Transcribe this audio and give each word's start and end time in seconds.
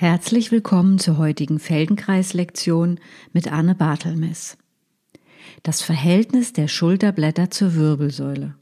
Herzlich 0.00 0.50
willkommen 0.50 0.98
zur 0.98 1.18
heutigen 1.18 1.58
Feldenkreis-Lektion 1.58 2.98
mit 3.34 3.52
Anne 3.52 3.74
Bartelmes. 3.74 4.56
Das 5.62 5.82
Verhältnis 5.82 6.54
der 6.54 6.68
Schulterblätter 6.68 7.50
zur 7.50 7.74
Wirbelsäule. 7.74 8.54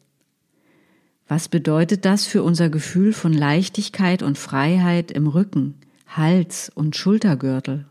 Was 1.29 1.49
bedeutet 1.49 2.05
das 2.05 2.27
für 2.27 2.43
unser 2.43 2.71
Gefühl 2.71 3.13
von 3.13 3.33
Leichtigkeit 3.33 4.25
und 4.25 4.37
Freiheit 4.37 5.13
im 5.13 5.29
Rücken, 5.29 5.75
Hals 6.09 6.73
und 6.75 6.97
Schultergürtel? 6.97 7.87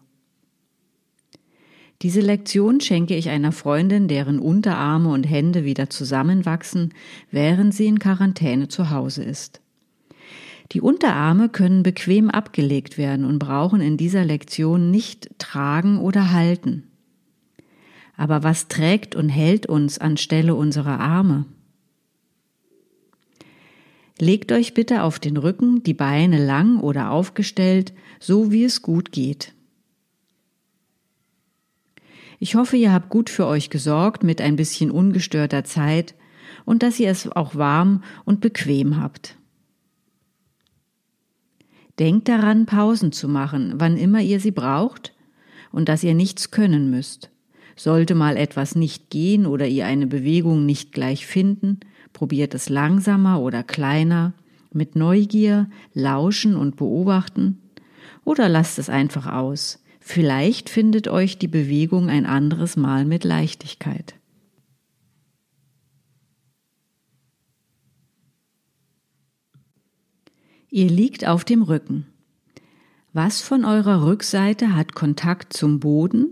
Diese 2.01 2.19
Lektion 2.19 2.81
schenke 2.81 3.15
ich 3.15 3.29
einer 3.29 3.53
Freundin, 3.53 4.09
deren 4.09 4.39
Unterarme 4.39 5.07
und 5.07 5.23
Hände 5.23 5.63
wieder 5.63 5.89
zusammenwachsen, 5.89 6.93
während 7.31 7.73
sie 7.73 7.85
in 7.85 7.99
Quarantäne 7.99 8.67
zu 8.67 8.89
Hause 8.89 9.23
ist. 9.23 9.61
Die 10.73 10.81
Unterarme 10.81 11.49
können 11.49 11.83
bequem 11.83 12.29
abgelegt 12.29 12.97
werden 12.97 13.25
und 13.25 13.39
brauchen 13.39 13.79
in 13.79 13.95
dieser 13.95 14.25
Lektion 14.25 14.91
nicht 14.91 15.29
tragen 15.39 15.99
oder 15.99 16.31
halten. 16.31 16.83
Aber 18.17 18.43
was 18.43 18.67
trägt 18.67 19.15
und 19.15 19.29
hält 19.29 19.67
uns 19.67 19.99
anstelle 19.99 20.55
unserer 20.55 20.99
Arme? 20.99 21.45
Legt 24.19 24.51
euch 24.51 24.73
bitte 24.73 25.03
auf 25.03 25.19
den 25.19 25.37
Rücken, 25.37 25.83
die 25.83 25.93
Beine 25.93 26.43
lang 26.43 26.79
oder 26.79 27.11
aufgestellt, 27.11 27.93
so 28.19 28.51
wie 28.51 28.63
es 28.63 28.81
gut 28.81 29.11
geht. 29.11 29.53
Ich 32.39 32.55
hoffe, 32.55 32.77
ihr 32.77 32.91
habt 32.91 33.09
gut 33.09 33.29
für 33.29 33.45
euch 33.45 33.69
gesorgt 33.69 34.23
mit 34.23 34.41
ein 34.41 34.55
bisschen 34.55 34.91
ungestörter 34.91 35.63
Zeit 35.63 36.15
und 36.65 36.83
dass 36.83 36.99
ihr 36.99 37.09
es 37.09 37.31
auch 37.31 37.55
warm 37.55 38.03
und 38.25 38.41
bequem 38.41 38.99
habt. 38.99 39.37
Denkt 41.99 42.27
daran, 42.27 42.65
Pausen 42.65 43.11
zu 43.11 43.27
machen, 43.27 43.73
wann 43.77 43.97
immer 43.97 44.21
ihr 44.21 44.39
sie 44.39 44.51
braucht 44.51 45.13
und 45.71 45.89
dass 45.89 46.03
ihr 46.03 46.13
nichts 46.13 46.51
können 46.51 46.89
müsst. 46.89 47.31
Sollte 47.75 48.15
mal 48.15 48.37
etwas 48.37 48.75
nicht 48.75 49.09
gehen 49.09 49.45
oder 49.45 49.67
ihr 49.67 49.85
eine 49.85 50.07
Bewegung 50.07 50.65
nicht 50.65 50.91
gleich 50.91 51.25
finden, 51.25 51.79
probiert 52.13 52.53
es 52.53 52.69
langsamer 52.69 53.39
oder 53.39 53.63
kleiner, 53.63 54.33
mit 54.73 54.95
Neugier, 54.95 55.69
lauschen 55.93 56.55
und 56.55 56.75
beobachten 56.75 57.61
oder 58.25 58.49
lasst 58.49 58.79
es 58.79 58.89
einfach 58.89 59.31
aus. 59.31 59.81
Vielleicht 59.99 60.69
findet 60.69 61.07
euch 61.07 61.37
die 61.37 61.47
Bewegung 61.47 62.09
ein 62.09 62.25
anderes 62.25 62.77
Mal 62.77 63.05
mit 63.05 63.23
Leichtigkeit. 63.23 64.15
Ihr 70.69 70.89
liegt 70.89 71.25
auf 71.25 71.45
dem 71.45 71.61
Rücken. 71.61 72.07
Was 73.13 73.41
von 73.41 73.63
eurer 73.63 74.05
Rückseite 74.05 74.75
hat 74.75 74.93
Kontakt 74.93 75.53
zum 75.53 75.79
Boden 75.79 76.27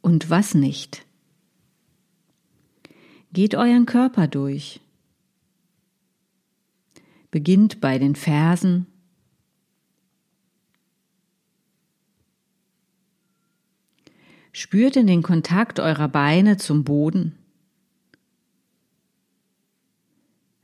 und 0.00 0.30
was 0.30 0.54
nicht? 0.54 1.04
Geht 3.32 3.56
euren 3.56 3.84
Körper 3.84 4.28
durch. 4.28 4.80
Beginnt 7.30 7.80
bei 7.80 7.98
den 7.98 8.14
Fersen. 8.14 8.86
Spürt 14.52 14.96
in 14.96 15.06
den 15.06 15.22
Kontakt 15.22 15.78
eurer 15.78 16.08
Beine 16.08 16.56
zum 16.56 16.84
Boden. 16.84 17.36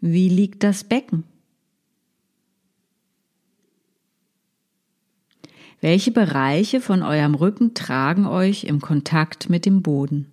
Wie 0.00 0.28
liegt 0.28 0.62
das 0.62 0.84
Becken? 0.84 1.24
Welche 5.84 6.12
Bereiche 6.12 6.80
von 6.80 7.02
eurem 7.02 7.34
Rücken 7.34 7.74
tragen 7.74 8.24
euch 8.24 8.64
im 8.64 8.80
Kontakt 8.80 9.50
mit 9.50 9.66
dem 9.66 9.82
Boden? 9.82 10.32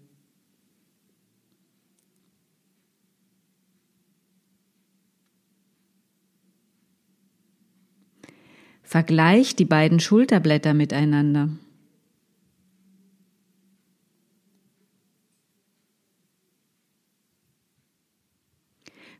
Vergleicht 8.82 9.60
die 9.60 9.66
beiden 9.66 10.00
Schulterblätter 10.00 10.74
miteinander. 10.74 11.50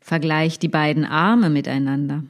Vergleicht 0.00 0.62
die 0.62 0.68
beiden 0.68 1.04
Arme 1.04 1.50
miteinander. 1.50 2.24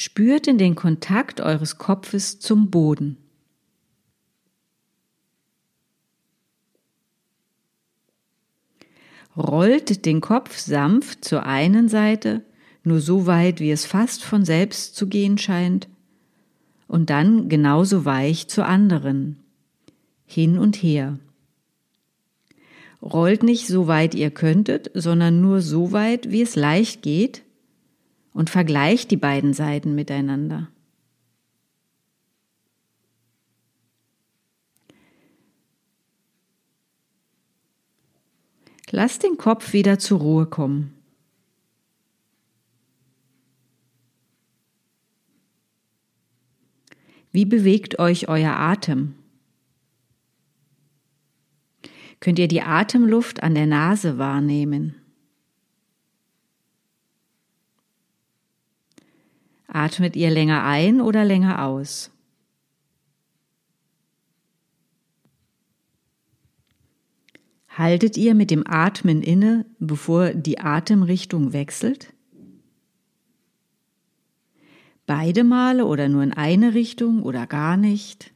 Spürt 0.00 0.46
in 0.46 0.58
den 0.58 0.76
Kontakt 0.76 1.40
eures 1.40 1.76
Kopfes 1.76 2.38
zum 2.38 2.70
Boden. 2.70 3.16
Rollt 9.36 10.06
den 10.06 10.20
Kopf 10.20 10.56
sanft 10.56 11.24
zur 11.24 11.46
einen 11.46 11.88
Seite, 11.88 12.44
nur 12.84 13.00
so 13.00 13.26
weit, 13.26 13.58
wie 13.58 13.72
es 13.72 13.86
fast 13.86 14.22
von 14.22 14.44
selbst 14.44 14.94
zu 14.94 15.08
gehen 15.08 15.36
scheint, 15.36 15.88
und 16.86 17.10
dann 17.10 17.48
genauso 17.48 18.04
weich 18.04 18.46
zur 18.46 18.66
anderen, 18.66 19.40
hin 20.26 20.58
und 20.58 20.76
her. 20.76 21.18
Rollt 23.02 23.42
nicht 23.42 23.66
so 23.66 23.88
weit 23.88 24.14
ihr 24.14 24.30
könntet, 24.30 24.92
sondern 24.94 25.40
nur 25.40 25.60
so 25.60 25.90
weit, 25.90 26.30
wie 26.30 26.42
es 26.42 26.54
leicht 26.54 27.02
geht, 27.02 27.42
und 28.32 28.50
vergleicht 28.50 29.10
die 29.10 29.16
beiden 29.16 29.52
Seiten 29.52 29.94
miteinander. 29.94 30.68
Lasst 38.90 39.22
den 39.22 39.36
Kopf 39.36 39.72
wieder 39.72 39.98
zur 39.98 40.20
Ruhe 40.20 40.46
kommen. 40.46 40.94
Wie 47.30 47.44
bewegt 47.44 47.98
euch 47.98 48.28
euer 48.28 48.56
Atem? 48.56 49.14
Könnt 52.20 52.38
ihr 52.38 52.48
die 52.48 52.62
Atemluft 52.62 53.42
an 53.42 53.54
der 53.54 53.66
Nase 53.66 54.18
wahrnehmen? 54.18 54.97
Atmet 59.68 60.16
ihr 60.16 60.30
länger 60.30 60.64
ein 60.64 61.00
oder 61.00 61.24
länger 61.24 61.64
aus? 61.64 62.10
Haltet 67.68 68.16
ihr 68.16 68.34
mit 68.34 68.50
dem 68.50 68.66
Atmen 68.66 69.22
inne, 69.22 69.66
bevor 69.78 70.30
die 70.30 70.58
Atemrichtung 70.58 71.52
wechselt? 71.52 72.12
Beide 75.06 75.44
Male 75.44 75.86
oder 75.86 76.08
nur 76.08 76.22
in 76.22 76.32
eine 76.32 76.74
Richtung 76.74 77.22
oder 77.22 77.46
gar 77.46 77.76
nicht? 77.76 78.32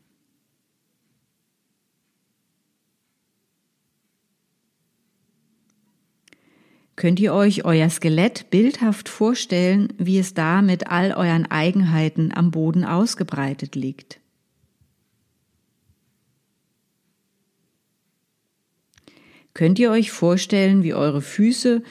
Könnt 7.02 7.18
ihr 7.18 7.34
euch 7.34 7.64
euer 7.64 7.90
Skelett 7.90 8.48
bildhaft 8.50 9.08
vorstellen, 9.08 9.92
wie 9.98 10.20
es 10.20 10.34
da 10.34 10.62
mit 10.62 10.86
all 10.86 11.10
euren 11.10 11.50
Eigenheiten 11.50 12.32
am 12.32 12.52
Boden 12.52 12.84
ausgebreitet 12.84 13.74
liegt? 13.74 14.20
Könnt 19.52 19.80
ihr 19.80 19.90
euch 19.90 20.12
vorstellen, 20.12 20.84
wie 20.84 20.94
eure 20.94 21.22
Füße 21.22 21.82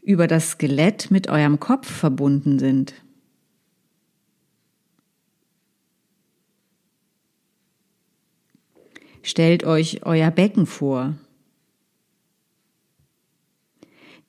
über 0.00 0.26
das 0.26 0.52
Skelett 0.52 1.10
mit 1.10 1.28
eurem 1.28 1.60
Kopf 1.60 1.92
verbunden 1.92 2.58
sind? 2.58 2.94
Stellt 9.20 9.64
euch 9.64 10.06
euer 10.06 10.30
Becken 10.30 10.64
vor. 10.64 11.14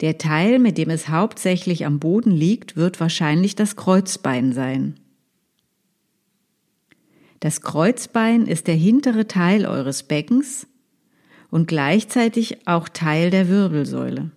Der 0.01 0.19
Teil, 0.19 0.59
mit 0.59 0.77
dem 0.77 0.91
es 0.91 1.09
hauptsächlich 1.09 1.85
am 1.85 1.99
Boden 1.99 2.31
liegt, 2.31 2.75
wird 2.75 2.99
wahrscheinlich 2.99 3.55
das 3.55 3.75
Kreuzbein 3.75 4.53
sein. 4.53 4.99
Das 7.39 7.61
Kreuzbein 7.61 8.45
ist 8.45 8.67
der 8.67 8.75
hintere 8.75 9.27
Teil 9.27 9.65
eures 9.65 10.03
Beckens 10.03 10.67
und 11.49 11.67
gleichzeitig 11.67 12.67
auch 12.67 12.89
Teil 12.89 13.31
der 13.31 13.47
Wirbelsäule. 13.49 14.31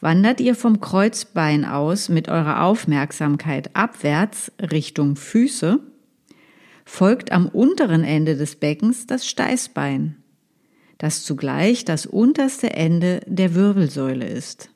Wandert 0.00 0.40
ihr 0.40 0.54
vom 0.54 0.80
Kreuzbein 0.80 1.64
aus 1.64 2.08
mit 2.08 2.28
eurer 2.28 2.62
Aufmerksamkeit 2.62 3.74
abwärts 3.74 4.52
Richtung 4.60 5.16
Füße, 5.16 5.80
folgt 6.84 7.32
am 7.32 7.48
unteren 7.48 8.04
Ende 8.04 8.36
des 8.36 8.56
Beckens 8.56 9.06
das 9.06 9.26
Steißbein 9.26 10.23
das 10.98 11.24
zugleich 11.24 11.84
das 11.84 12.06
unterste 12.06 12.72
Ende 12.72 13.20
der 13.26 13.54
Wirbelsäule 13.54 14.26
ist. 14.26 14.70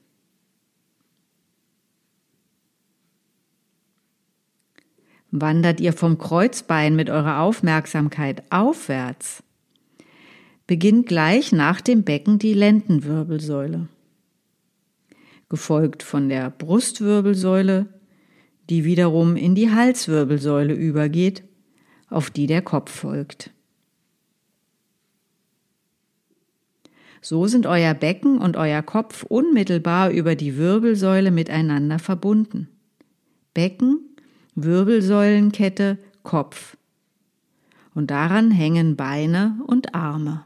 Wandert 5.30 5.80
ihr 5.80 5.92
vom 5.92 6.18
Kreuzbein 6.18 6.96
mit 6.96 7.10
eurer 7.10 7.40
Aufmerksamkeit 7.40 8.42
aufwärts, 8.50 9.42
beginnt 10.66 11.06
gleich 11.06 11.52
nach 11.52 11.80
dem 11.80 12.02
Becken 12.02 12.38
die 12.38 12.54
Lendenwirbelsäule, 12.54 13.88
gefolgt 15.48 16.02
von 16.02 16.28
der 16.28 16.50
Brustwirbelsäule, 16.50 17.86
die 18.70 18.84
wiederum 18.84 19.36
in 19.36 19.54
die 19.54 19.70
Halswirbelsäule 19.70 20.74
übergeht, 20.74 21.42
auf 22.08 22.30
die 22.30 22.46
der 22.46 22.62
Kopf 22.62 22.90
folgt. 22.90 23.50
So 27.20 27.46
sind 27.46 27.66
euer 27.66 27.94
Becken 27.94 28.38
und 28.38 28.56
euer 28.56 28.82
Kopf 28.82 29.24
unmittelbar 29.24 30.10
über 30.10 30.36
die 30.36 30.56
Wirbelsäule 30.56 31.30
miteinander 31.30 31.98
verbunden. 31.98 32.68
Becken, 33.54 34.00
Wirbelsäulenkette, 34.54 35.98
Kopf. 36.22 36.76
Und 37.94 38.10
daran 38.10 38.50
hängen 38.50 38.96
Beine 38.96 39.58
und 39.66 39.94
Arme. 39.94 40.44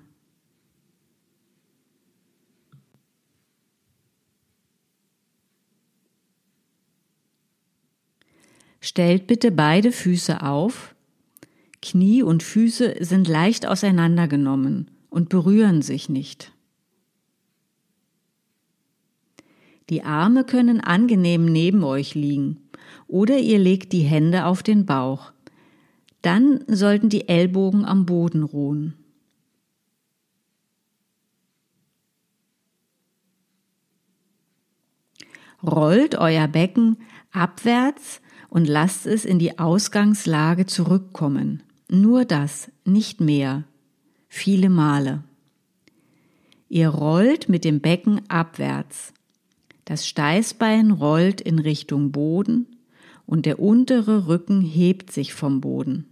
Stellt 8.81 9.29
bitte 9.29 9.53
beide 9.53 9.93
Füße 9.93 10.43
auf. 10.43 10.95
Knie 11.81 12.23
und 12.23 12.43
Füße 12.43 12.97
sind 13.01 13.29
leicht 13.29 13.67
auseinandergenommen 13.67 14.91
und 15.09 15.29
berühren 15.29 15.83
sich 15.83 16.09
nicht. 16.09 16.53
Die 19.93 20.05
Arme 20.05 20.44
können 20.44 20.81
angenehm 20.81 21.44
neben 21.44 21.85
euch 21.85 22.15
liegen 22.15 22.56
oder 23.09 23.37
ihr 23.37 23.59
legt 23.59 23.93
die 23.93 24.00
Hände 24.00 24.47
auf 24.47 24.62
den 24.62 24.87
Bauch. 24.87 25.35
Dann 26.23 26.65
sollten 26.67 27.11
die 27.11 27.29
Ellbogen 27.29 27.85
am 27.85 28.06
Boden 28.06 28.43
ruhen. 28.43 28.94
Rollt 35.62 36.15
euer 36.15 36.49
Becken 36.49 36.97
abwärts 37.31 38.23
und 38.49 38.67
lasst 38.67 39.05
es 39.05 39.27
in 39.27 39.38
die 39.38 39.59
Ausgangslage 39.59 40.65
zurückkommen. 40.65 41.65
Nur 41.91 42.25
das, 42.25 42.73
nicht 42.87 43.21
mehr. 43.21 43.65
Viele 44.27 44.71
Male. 44.71 45.23
Ihr 46.71 46.88
rollt 46.88 47.50
mit 47.50 47.62
dem 47.67 47.81
Becken 47.83 48.23
abwärts. 48.31 49.12
Das 49.84 50.06
Steißbein 50.06 50.93
rollt 50.93 51.40
in 51.40 51.58
Richtung 51.58 52.12
Boden 52.12 52.67
und 53.26 53.46
der 53.46 53.58
untere 53.58 54.26
Rücken 54.29 54.61
hebt 54.61 55.12
sich 55.12 55.34
vom 55.34 55.61
Boden. 55.61 56.06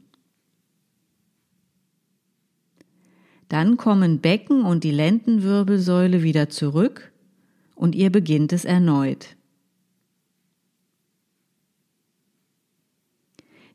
Dann 3.49 3.77
kommen 3.77 4.21
Becken 4.21 4.65
und 4.65 4.85
die 4.85 4.93
Lendenwirbelsäule 4.93 6.23
wieder 6.23 6.49
zurück 6.49 7.13
und 7.75 7.95
ihr 7.95 8.11
beginnt 8.11 8.53
es 8.53 8.65
erneut. 8.65 9.37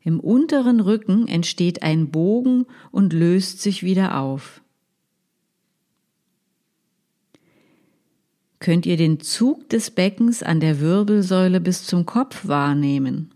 Im 0.02 0.20
unteren 0.20 0.80
Rücken 0.80 1.26
entsteht 1.26 1.82
ein 1.82 2.10
Bogen 2.10 2.66
und 2.92 3.12
löst 3.12 3.60
sich 3.60 3.82
wieder 3.82 4.20
auf. 4.20 4.62
Könnt 8.66 8.84
ihr 8.84 8.96
den 8.96 9.20
Zug 9.20 9.68
des 9.68 9.92
Beckens 9.92 10.42
an 10.42 10.58
der 10.58 10.80
Wirbelsäule 10.80 11.60
bis 11.60 11.84
zum 11.84 12.04
Kopf 12.04 12.48
wahrnehmen? 12.48 13.32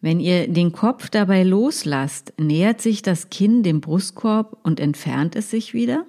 Wenn 0.00 0.18
ihr 0.18 0.48
den 0.48 0.72
Kopf 0.72 1.10
dabei 1.10 1.42
loslasst, 1.42 2.32
nähert 2.38 2.80
sich 2.80 3.02
das 3.02 3.28
Kinn 3.28 3.62
dem 3.62 3.82
Brustkorb 3.82 4.56
und 4.62 4.80
entfernt 4.80 5.36
es 5.36 5.50
sich 5.50 5.74
wieder? 5.74 6.06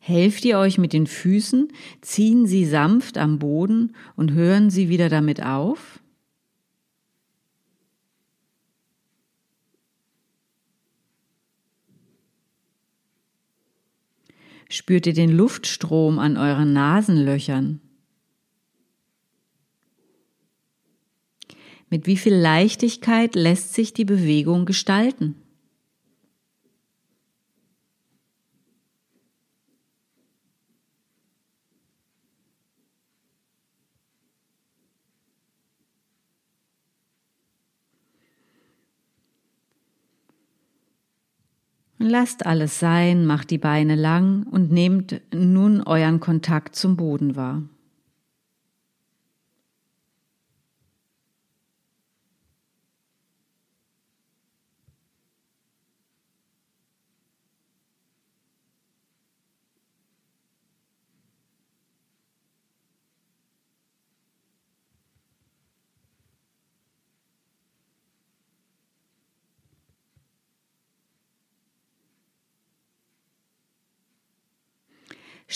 Helft 0.00 0.44
ihr 0.44 0.58
euch 0.58 0.78
mit 0.78 0.92
den 0.92 1.06
Füßen, 1.06 1.68
ziehen 2.00 2.48
sie 2.48 2.64
sanft 2.64 3.18
am 3.18 3.38
Boden 3.38 3.94
und 4.16 4.32
hören 4.32 4.68
sie 4.68 4.88
wieder 4.88 5.08
damit 5.08 5.40
auf? 5.44 6.00
Spürt 14.74 15.06
ihr 15.06 15.12
den 15.12 15.30
Luftstrom 15.30 16.18
an 16.18 16.36
euren 16.36 16.72
Nasenlöchern? 16.72 17.80
Mit 21.90 22.08
wie 22.08 22.16
viel 22.16 22.34
Leichtigkeit 22.34 23.36
lässt 23.36 23.74
sich 23.74 23.92
die 23.92 24.04
Bewegung 24.04 24.66
gestalten? 24.66 25.36
Lasst 42.06 42.44
alles 42.44 42.80
sein, 42.80 43.24
macht 43.24 43.48
die 43.48 43.56
Beine 43.56 43.94
lang 43.94 44.42
und 44.50 44.70
nehmt 44.70 45.22
nun 45.32 45.80
euren 45.80 46.20
Kontakt 46.20 46.76
zum 46.76 46.98
Boden 46.98 47.34
wahr. 47.34 47.62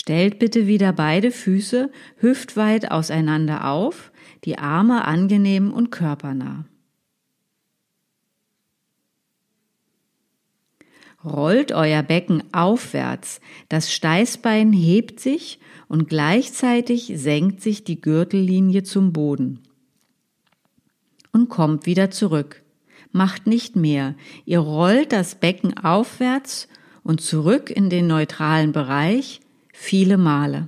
Stellt 0.09 0.39
bitte 0.39 0.65
wieder 0.65 0.91
beide 0.91 1.29
Füße 1.29 1.91
hüftweit 2.17 2.89
auseinander 2.89 3.69
auf, 3.69 4.11
die 4.43 4.57
Arme 4.57 5.05
angenehm 5.05 5.71
und 5.71 5.91
körpernah. 5.91 6.65
Rollt 11.23 11.73
euer 11.73 12.01
Becken 12.01 12.41
aufwärts, 12.51 13.39
das 13.67 13.93
Steißbein 13.93 14.73
hebt 14.73 15.19
sich 15.19 15.59
und 15.87 16.09
gleichzeitig 16.09 17.11
senkt 17.13 17.61
sich 17.61 17.83
die 17.83 18.01
Gürtellinie 18.01 18.81
zum 18.81 19.13
Boden. 19.13 19.59
Und 21.31 21.49
kommt 21.49 21.85
wieder 21.85 22.09
zurück. 22.09 22.63
Macht 23.11 23.45
nicht 23.45 23.75
mehr. 23.75 24.15
Ihr 24.45 24.61
rollt 24.61 25.11
das 25.11 25.35
Becken 25.35 25.77
aufwärts 25.77 26.67
und 27.03 27.21
zurück 27.21 27.69
in 27.69 27.91
den 27.91 28.07
neutralen 28.07 28.71
Bereich, 28.71 29.41
viele 29.79 30.17
Male. 30.17 30.67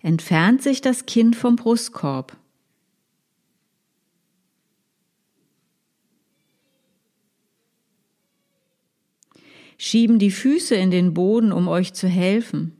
Entfernt 0.00 0.62
sich 0.62 0.80
das 0.80 1.04
Kind 1.04 1.36
vom 1.36 1.56
Brustkorb. 1.56 2.36
Schieben 9.76 10.18
die 10.18 10.30
Füße 10.30 10.74
in 10.74 10.90
den 10.90 11.12
Boden, 11.12 11.52
um 11.52 11.68
euch 11.68 11.92
zu 11.92 12.08
helfen. 12.08 12.79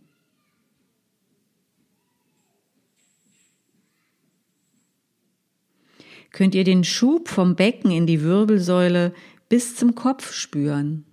Könnt 6.32 6.54
ihr 6.54 6.64
den 6.64 6.84
Schub 6.84 7.28
vom 7.28 7.56
Becken 7.56 7.90
in 7.90 8.06
die 8.06 8.22
Wirbelsäule 8.22 9.12
bis 9.48 9.76
zum 9.76 9.94
Kopf 9.94 10.32
spüren. 10.32 11.04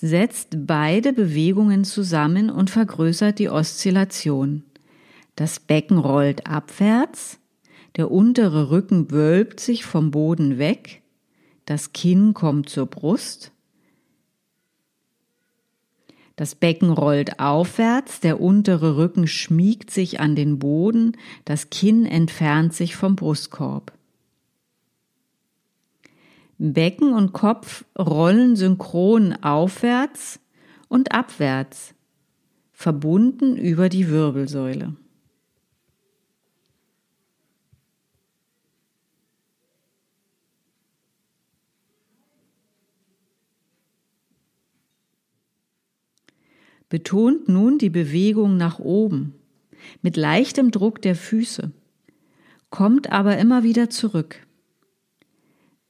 Setzt 0.00 0.66
beide 0.66 1.12
Bewegungen 1.12 1.82
zusammen 1.82 2.50
und 2.50 2.70
vergrößert 2.70 3.40
die 3.40 3.48
Oszillation. 3.48 4.62
Das 5.34 5.58
Becken 5.58 5.98
rollt 5.98 6.46
abwärts, 6.46 7.40
der 7.96 8.10
untere 8.12 8.70
Rücken 8.70 9.10
wölbt 9.10 9.58
sich 9.58 9.84
vom 9.84 10.12
Boden 10.12 10.58
weg, 10.58 11.02
das 11.64 11.92
Kinn 11.92 12.32
kommt 12.32 12.68
zur 12.68 12.86
Brust, 12.86 13.50
das 16.38 16.54
Becken 16.54 16.90
rollt 16.90 17.40
aufwärts, 17.40 18.20
der 18.20 18.40
untere 18.40 18.96
Rücken 18.96 19.26
schmiegt 19.26 19.90
sich 19.90 20.20
an 20.20 20.36
den 20.36 20.60
Boden, 20.60 21.16
das 21.44 21.68
Kinn 21.68 22.06
entfernt 22.06 22.72
sich 22.72 22.94
vom 22.94 23.16
Brustkorb. 23.16 23.92
Becken 26.56 27.12
und 27.12 27.32
Kopf 27.32 27.84
rollen 27.98 28.54
synchron 28.54 29.32
aufwärts 29.42 30.38
und 30.86 31.10
abwärts, 31.10 31.94
verbunden 32.70 33.56
über 33.56 33.88
die 33.88 34.08
Wirbelsäule. 34.08 34.94
Betont 46.88 47.48
nun 47.48 47.78
die 47.78 47.90
Bewegung 47.90 48.56
nach 48.56 48.78
oben 48.78 49.34
mit 50.02 50.16
leichtem 50.16 50.70
Druck 50.70 51.02
der 51.02 51.14
Füße, 51.14 51.70
kommt 52.70 53.10
aber 53.10 53.38
immer 53.38 53.62
wieder 53.62 53.90
zurück. 53.90 54.46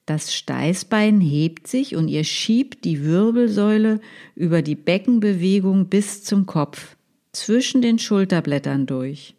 Das 0.06 0.34
Steißbein 0.34 1.20
hebt 1.20 1.66
sich 1.66 1.94
und 1.94 2.08
ihr 2.08 2.24
schiebt 2.24 2.84
die 2.84 3.04
Wirbelsäule 3.04 4.00
über 4.34 4.62
die 4.62 4.74
Beckenbewegung 4.74 5.88
bis 5.88 6.24
zum 6.24 6.46
Kopf, 6.46 6.96
zwischen 7.32 7.82
den 7.82 7.98
Schulterblättern 7.98 8.86
durch. 8.86 9.34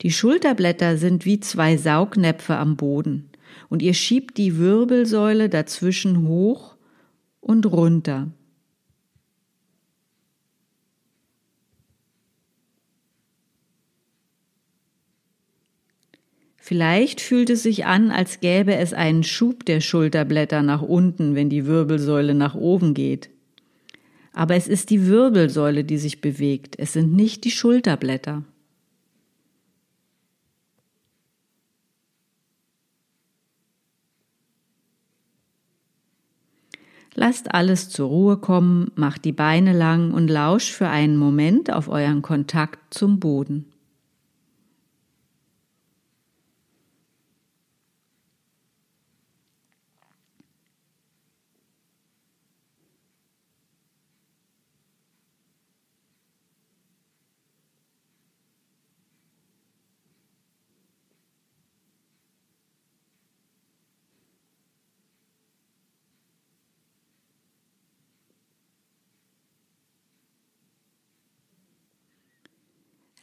Die 0.00 0.10
Schulterblätter 0.10 0.96
sind 0.96 1.24
wie 1.24 1.40
zwei 1.40 1.76
Saugnäpfe 1.76 2.56
am 2.56 2.76
Boden 2.76 3.30
und 3.68 3.82
ihr 3.82 3.94
schiebt 3.94 4.38
die 4.38 4.56
Wirbelsäule 4.56 5.48
dazwischen 5.48 6.26
hoch 6.26 6.76
und 7.40 7.66
runter. 7.66 8.28
Vielleicht 16.66 17.20
fühlt 17.20 17.48
es 17.48 17.62
sich 17.62 17.86
an, 17.86 18.10
als 18.10 18.40
gäbe 18.40 18.74
es 18.74 18.92
einen 18.92 19.22
Schub 19.22 19.64
der 19.66 19.80
Schulterblätter 19.80 20.62
nach 20.62 20.82
unten, 20.82 21.36
wenn 21.36 21.48
die 21.48 21.64
Wirbelsäule 21.64 22.34
nach 22.34 22.56
oben 22.56 22.92
geht. 22.92 23.30
Aber 24.32 24.56
es 24.56 24.66
ist 24.66 24.90
die 24.90 25.06
Wirbelsäule, 25.06 25.84
die 25.84 25.96
sich 25.96 26.20
bewegt, 26.20 26.74
es 26.76 26.92
sind 26.92 27.14
nicht 27.14 27.44
die 27.44 27.52
Schulterblätter. 27.52 28.42
Lasst 37.14 37.54
alles 37.54 37.90
zur 37.90 38.08
Ruhe 38.08 38.38
kommen, 38.38 38.90
macht 38.96 39.24
die 39.24 39.30
Beine 39.30 39.72
lang 39.72 40.12
und 40.12 40.26
lauscht 40.26 40.72
für 40.72 40.88
einen 40.88 41.16
Moment 41.16 41.72
auf 41.72 41.86
euren 41.86 42.22
Kontakt 42.22 42.92
zum 42.92 43.20
Boden. 43.20 43.66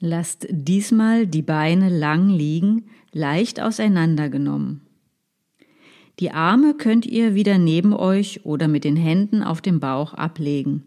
Lasst 0.05 0.47
diesmal 0.49 1.27
die 1.27 1.41
Beine 1.41 1.87
lang 1.87 2.27
liegen, 2.27 2.89
leicht 3.13 3.61
auseinandergenommen. 3.61 4.81
Die 6.19 6.31
Arme 6.31 6.73
könnt 6.73 7.05
ihr 7.05 7.35
wieder 7.35 7.57
neben 7.57 7.93
euch 7.93 8.45
oder 8.45 8.67
mit 8.67 8.83
den 8.83 8.97
Händen 8.97 9.41
auf 9.41 9.61
dem 9.61 9.79
Bauch 9.79 10.13
ablegen. 10.13 10.83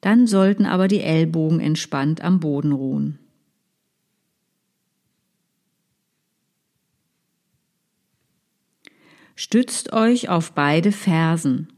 Dann 0.00 0.26
sollten 0.26 0.66
aber 0.66 0.88
die 0.88 1.02
Ellbogen 1.02 1.60
entspannt 1.60 2.20
am 2.20 2.40
Boden 2.40 2.72
ruhen. 2.72 3.20
Stützt 9.36 9.92
euch 9.92 10.28
auf 10.28 10.50
beide 10.50 10.90
Fersen. 10.90 11.68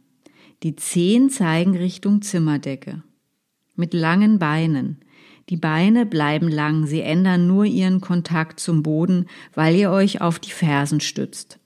Die 0.63 0.77
Zehen 0.77 1.29
zeigen 1.29 1.77
Richtung 1.77 2.23
Zimmerdecke. 2.23 3.03
Mit 3.77 3.93
langen 3.93 4.39
Beinen. 4.39 5.05
Die 5.49 5.57
Beine 5.57 6.05
bleiben 6.05 6.49
lang, 6.49 6.87
sie 6.87 7.01
ändern 7.01 7.47
nur 7.47 7.65
ihren 7.65 8.01
Kontakt 8.01 8.61
zum 8.61 8.83
Boden, 8.83 9.27
weil 9.55 9.75
ihr 9.75 9.91
euch 9.91 10.21
auf 10.21 10.39
die 10.39 10.51
Fersen 10.51 11.01
stützt. 11.01 11.59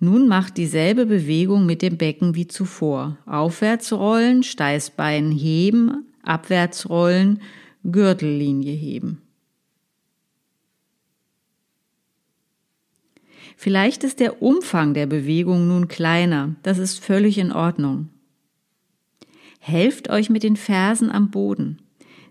Nun 0.00 0.26
macht 0.26 0.56
dieselbe 0.56 1.06
Bewegung 1.06 1.64
mit 1.64 1.80
dem 1.80 1.96
Becken 1.96 2.34
wie 2.34 2.48
zuvor. 2.48 3.18
Aufwärts 3.24 3.92
rollen, 3.92 4.42
Steißbein 4.42 5.30
heben, 5.30 6.06
abwärts 6.24 6.88
rollen, 6.88 7.40
Gürtellinie 7.84 8.72
heben. 8.72 9.22
Vielleicht 13.56 14.02
ist 14.02 14.18
der 14.18 14.42
Umfang 14.42 14.92
der 14.92 15.06
Bewegung 15.06 15.68
nun 15.68 15.86
kleiner, 15.86 16.56
das 16.64 16.78
ist 16.78 16.98
völlig 16.98 17.38
in 17.38 17.52
Ordnung. 17.52 18.08
Helft 19.64 20.10
euch 20.10 20.28
mit 20.28 20.42
den 20.42 20.56
Fersen 20.56 21.08
am 21.08 21.30
Boden. 21.30 21.78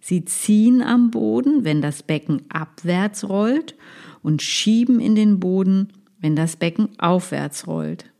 Sie 0.01 0.25
ziehen 0.25 0.81
am 0.81 1.11
Boden, 1.11 1.63
wenn 1.63 1.81
das 1.81 2.03
Becken 2.03 2.41
abwärts 2.49 3.29
rollt 3.29 3.77
und 4.21 4.41
schieben 4.41 4.99
in 4.99 5.15
den 5.15 5.39
Boden, 5.39 5.93
wenn 6.19 6.35
das 6.35 6.57
Becken 6.57 6.89
aufwärts 6.99 7.67
rollt. 7.67 8.11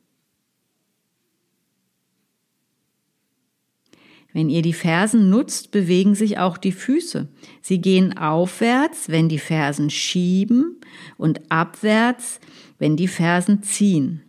Wenn 4.32 4.50
ihr 4.50 4.62
die 4.62 4.72
Fersen 4.72 5.30
nutzt, 5.30 5.72
bewegen 5.72 6.16
sich 6.16 6.38
auch 6.38 6.58
die 6.58 6.72
Füße. 6.72 7.28
Sie 7.62 7.82
gehen 7.82 8.18
aufwärts, 8.18 9.10
wenn 9.10 9.28
die 9.28 9.40
Fersen 9.40 9.90
schieben 9.90 10.80
und 11.18 11.52
abwärts, 11.52 12.40
wenn 12.80 12.96
die 12.96 13.10
Fersen 13.10 13.62
ziehen. 13.62 14.22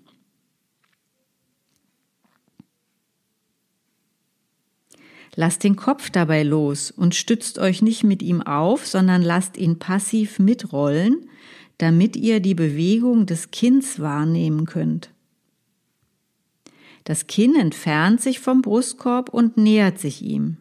Lasst 5.34 5.64
den 5.64 5.76
Kopf 5.76 6.10
dabei 6.10 6.42
los 6.42 6.90
und 6.90 7.14
stützt 7.14 7.58
euch 7.58 7.80
nicht 7.80 8.04
mit 8.04 8.22
ihm 8.22 8.42
auf, 8.42 8.86
sondern 8.86 9.22
lasst 9.22 9.56
ihn 9.56 9.78
passiv 9.78 10.38
mitrollen, 10.38 11.28
damit 11.78 12.16
ihr 12.16 12.40
die 12.40 12.54
Bewegung 12.54 13.24
des 13.24 13.50
Kinns 13.50 13.98
wahrnehmen 13.98 14.66
könnt. 14.66 15.10
Das 17.04 17.26
Kinn 17.26 17.56
entfernt 17.56 18.20
sich 18.20 18.40
vom 18.40 18.62
Brustkorb 18.62 19.30
und 19.30 19.56
nähert 19.56 19.98
sich 19.98 20.22
ihm. 20.22 20.58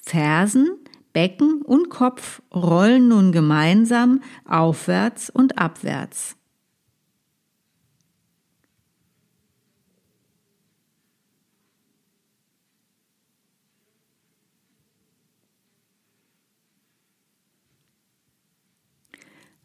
Fersen, 0.00 0.70
Becken 1.12 1.62
und 1.62 1.90
Kopf 1.90 2.40
rollen 2.54 3.08
nun 3.08 3.32
gemeinsam 3.32 4.22
aufwärts 4.44 5.28
und 5.28 5.58
abwärts. 5.58 6.36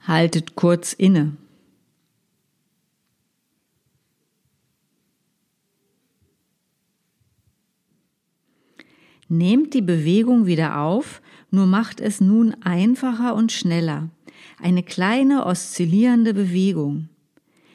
Haltet 0.07 0.55
kurz 0.55 0.93
inne. 0.93 1.35
Nehmt 9.27 9.74
die 9.74 9.81
Bewegung 9.81 10.45
wieder 10.45 10.79
auf, 10.79 11.21
nur 11.50 11.65
macht 11.65 12.00
es 12.00 12.21
nun 12.21 12.53
einfacher 12.62 13.33
und 13.33 13.51
schneller. 13.51 14.09
Eine 14.62 14.83
kleine 14.83 15.47
oszillierende 15.47 16.35
Bewegung. 16.35 17.09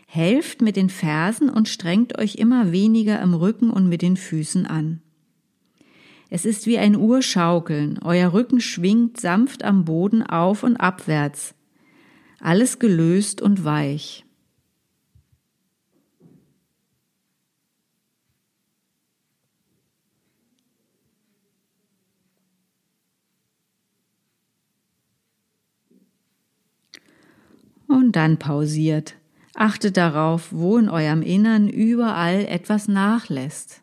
Helft 0.06 0.62
mit 0.62 0.76
den 0.76 0.88
Fersen 0.88 1.50
und 1.50 1.68
strengt 1.68 2.16
euch 2.18 2.36
immer 2.36 2.70
weniger 2.70 3.20
im 3.20 3.34
Rücken 3.34 3.70
und 3.70 3.88
mit 3.88 4.02
den 4.02 4.16
Füßen 4.16 4.66
an. 4.66 5.00
Es 6.28 6.44
ist 6.44 6.68
wie 6.68 6.78
ein 6.78 6.94
Urschaukeln, 6.94 7.98
euer 8.04 8.32
Rücken 8.32 8.60
schwingt 8.60 9.18
sanft 9.18 9.64
am 9.64 9.84
Boden 9.84 10.22
auf 10.22 10.62
und 10.62 10.76
abwärts, 10.76 11.54
alles 12.40 12.78
gelöst 12.78 13.42
und 13.42 13.64
weich. 13.64 14.24
Und 27.86 28.16
dann 28.16 28.38
pausiert. 28.38 29.16
Achtet 29.54 29.96
darauf, 29.96 30.52
wo 30.52 30.78
in 30.78 30.88
eurem 30.88 31.22
Innern 31.22 31.68
überall 31.68 32.46
etwas 32.46 32.86
nachlässt. 32.86 33.82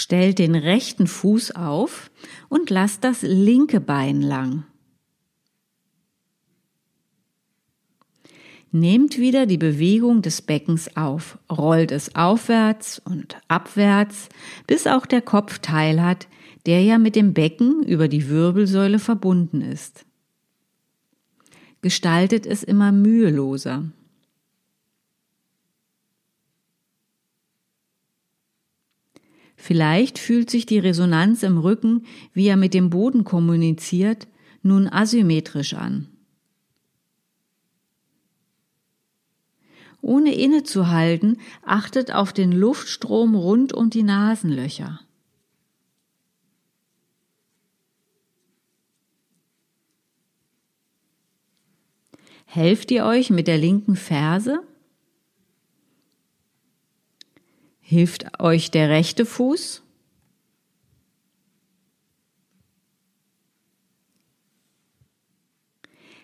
Stellt 0.00 0.38
den 0.38 0.54
rechten 0.54 1.06
Fuß 1.06 1.56
auf 1.56 2.10
und 2.48 2.70
lasst 2.70 3.04
das 3.04 3.20
linke 3.20 3.80
Bein 3.80 4.22
lang. 4.22 4.64
Nehmt 8.72 9.18
wieder 9.18 9.44
die 9.44 9.58
Bewegung 9.58 10.22
des 10.22 10.40
Beckens 10.40 10.96
auf, 10.96 11.38
rollt 11.52 11.92
es 11.92 12.14
aufwärts 12.14 12.98
und 12.98 13.36
abwärts, 13.48 14.30
bis 14.66 14.86
auch 14.86 15.04
der 15.04 15.20
Kopf 15.20 15.58
teil 15.58 16.00
hat, 16.00 16.28
der 16.64 16.82
ja 16.82 16.96
mit 16.96 17.14
dem 17.14 17.34
Becken 17.34 17.82
über 17.82 18.08
die 18.08 18.30
Wirbelsäule 18.30 19.00
verbunden 19.00 19.60
ist. 19.60 20.06
Gestaltet 21.82 22.46
es 22.46 22.62
immer 22.62 22.90
müheloser. 22.90 23.84
Vielleicht 29.62 30.18
fühlt 30.18 30.48
sich 30.48 30.64
die 30.64 30.78
Resonanz 30.78 31.42
im 31.42 31.58
Rücken, 31.58 32.06
wie 32.32 32.46
er 32.46 32.56
mit 32.56 32.72
dem 32.72 32.88
Boden 32.88 33.24
kommuniziert, 33.24 34.26
nun 34.62 34.88
asymmetrisch 34.88 35.74
an. 35.74 36.08
Ohne 40.00 40.34
innezuhalten, 40.34 41.36
achtet 41.62 42.10
auf 42.10 42.32
den 42.32 42.52
Luftstrom 42.52 43.34
rund 43.34 43.74
um 43.74 43.90
die 43.90 44.02
Nasenlöcher. 44.02 45.00
Helft 52.46 52.90
ihr 52.90 53.04
euch 53.04 53.28
mit 53.28 53.46
der 53.46 53.58
linken 53.58 53.94
Ferse? 53.94 54.62
Hilft 57.90 58.40
euch 58.40 58.70
der 58.70 58.88
rechte 58.88 59.26
Fuß? 59.26 59.82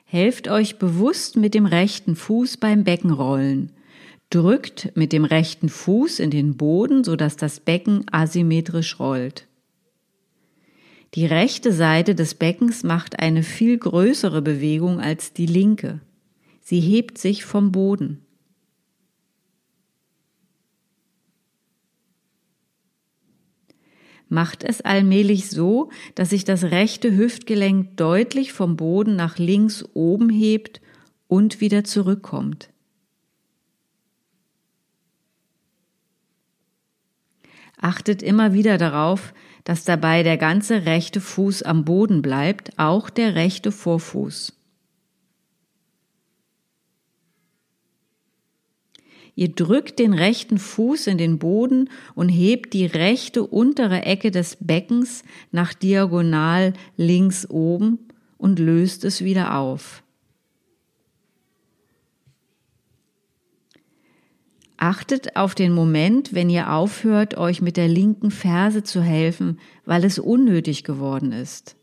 Helft 0.05 0.47
euch 0.47 0.79
bewusst 0.79 1.35
mit 1.35 1.55
dem 1.55 1.67
rechten 1.67 2.15
Fuß 2.15 2.59
beim 2.59 2.85
Beckenrollen. 2.85 3.73
Drückt 4.31 4.93
mit 4.95 5.13
dem 5.13 5.25
rechten 5.25 5.69
Fuß 5.69 6.21
in 6.21 6.31
den 6.31 6.57
Boden, 6.57 7.03
sodass 7.03 7.35
das 7.35 7.59
Becken 7.59 8.05
asymmetrisch 8.13 9.01
rollt. 9.01 9.49
Die 11.17 11.27
rechte 11.27 11.73
Seite 11.73 12.15
des 12.15 12.37
Beckens 12.37 12.85
macht 12.85 13.19
eine 13.19 13.43
viel 13.43 13.77
größere 13.77 14.41
Bewegung 14.41 15.01
als 15.01 15.33
die 15.33 15.47
linke. 15.47 16.01
Sie 16.61 16.79
hebt 16.79 17.19
sich 17.19 17.45
vom 17.45 17.73
Boden. 17.73 18.26
Macht 24.29 24.65
es 24.65 24.81
allmählich 24.81 25.51
so, 25.51 25.91
dass 26.15 26.31
sich 26.31 26.45
das 26.45 26.65
rechte 26.65 27.17
Hüftgelenk 27.17 27.97
deutlich 27.97 28.53
vom 28.53 28.77
Boden 28.77 29.17
nach 29.17 29.39
links 29.39 29.85
oben 29.95 30.29
hebt 30.31 30.81
und 31.29 31.61
wieder 31.61 31.85
zurückkommt. 31.85 32.71
Achtet 37.79 38.23
immer 38.23 38.53
wieder 38.53 38.79
darauf, 38.79 39.35
dass 39.65 39.85
dabei 39.85 40.23
der 40.23 40.39
ganze 40.39 40.87
rechte 40.87 41.21
Fuß 41.21 41.63
am 41.63 41.85
Boden 41.85 42.23
bleibt, 42.23 42.79
auch 42.79 43.11
der 43.11 43.35
rechte 43.35 43.71
Vorfuß. 43.71 44.56
Ihr 49.37 49.51
drückt 49.51 49.99
den 49.99 50.15
rechten 50.15 50.59
Fuß 50.59 51.09
in 51.09 51.19
den 51.19 51.39
Boden 51.39 51.91
und 52.15 52.31
hebt 52.31 52.73
die 52.73 52.87
rechte 52.87 53.45
untere 53.45 54.03
Ecke 54.03 54.31
des 54.31 54.57
Beckens 54.61 55.25
nach 55.53 55.75
diagonal 55.75 56.73
links 56.97 57.49
oben 57.49 57.99
und 58.39 58.59
löst 58.59 59.05
es 59.05 59.23
wieder 59.23 59.59
auf. 59.59 60.03
Achtet 64.79 65.37
auf 65.37 65.55
den 65.55 65.73
Moment, 65.73 66.33
wenn 66.33 66.49
ihr 66.49 66.73
aufhört, 66.73 67.37
euch 67.37 67.61
mit 67.61 67.77
der 67.77 67.89
linken 67.89 68.31
Ferse 68.31 68.83
zu 68.85 69.03
helfen, 69.03 69.59
weil 69.85 70.05
es 70.05 70.19
unnötig 70.19 70.83
geworden 70.83 71.33
ist. 71.33 71.77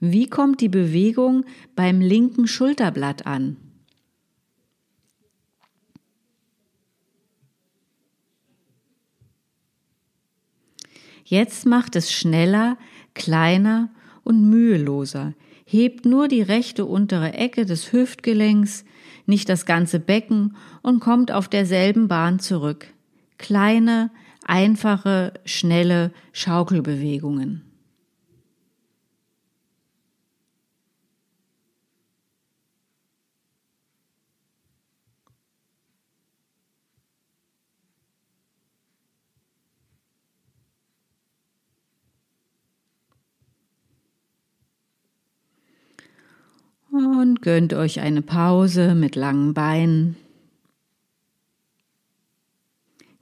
Wie 0.00 0.28
kommt 0.28 0.60
die 0.60 0.68
Bewegung 0.68 1.44
beim 1.74 2.00
linken 2.00 2.46
Schulterblatt 2.46 3.26
an? 3.26 3.56
Jetzt 11.24 11.66
macht 11.66 11.96
es 11.96 12.12
schneller, 12.12 12.78
kleiner 13.14 13.90
und 14.22 14.48
müheloser. 14.48 15.34
Hebt 15.64 16.06
nur 16.06 16.28
die 16.28 16.42
rechte 16.42 16.84
untere 16.84 17.32
Ecke 17.32 17.66
des 17.66 17.92
Hüftgelenks, 17.92 18.84
nicht 19.26 19.48
das 19.48 19.66
ganze 19.66 19.98
Becken 19.98 20.56
und 20.82 21.00
kommt 21.00 21.32
auf 21.32 21.48
derselben 21.48 22.06
Bahn 22.06 22.38
zurück. 22.38 22.86
Kleine, 23.38 24.12
einfache, 24.44 25.32
schnelle 25.44 26.12
Schaukelbewegungen. 26.32 27.65
Und 47.04 47.42
gönnt 47.42 47.74
euch 47.74 48.00
eine 48.00 48.22
Pause 48.22 48.94
mit 48.94 49.16
langen 49.16 49.54
Beinen. 49.54 50.16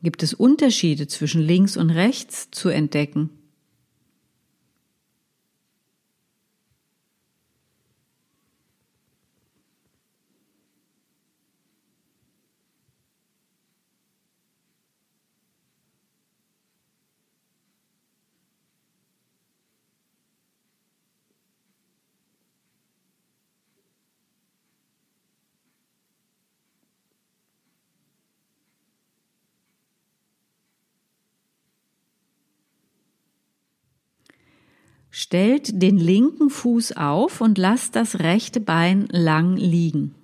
Gibt 0.03 0.23
es 0.23 0.35
Unterschiede 0.35 1.07
zwischen 1.09 1.41
links 1.41 1.77
und 1.77 1.91
rechts 1.91 2.51
zu 2.51 2.69
entdecken? 2.69 3.31
Stellt 35.25 35.81
den 35.81 35.97
linken 35.97 36.51
Fuß 36.51 36.99
auf 36.99 37.41
und 37.41 37.57
lasst 37.57 37.97
das 37.97 38.19
rechte 38.19 38.61
Bein 38.61 39.09
lang 39.11 39.57
liegen. 39.57 40.15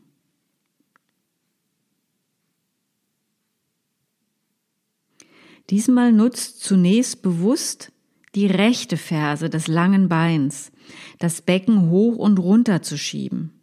Diesmal 5.70 6.12
nutzt 6.12 6.60
zunächst 6.62 7.22
bewusst 7.22 7.92
die 8.34 8.46
rechte 8.46 8.98
Ferse 8.98 9.48
des 9.48 9.68
langen 9.68 10.10
Beins, 10.10 10.70
das 11.18 11.40
Becken 11.40 11.88
hoch 11.88 12.16
und 12.16 12.38
runter 12.38 12.82
zu 12.82 12.98
schieben. 12.98 13.54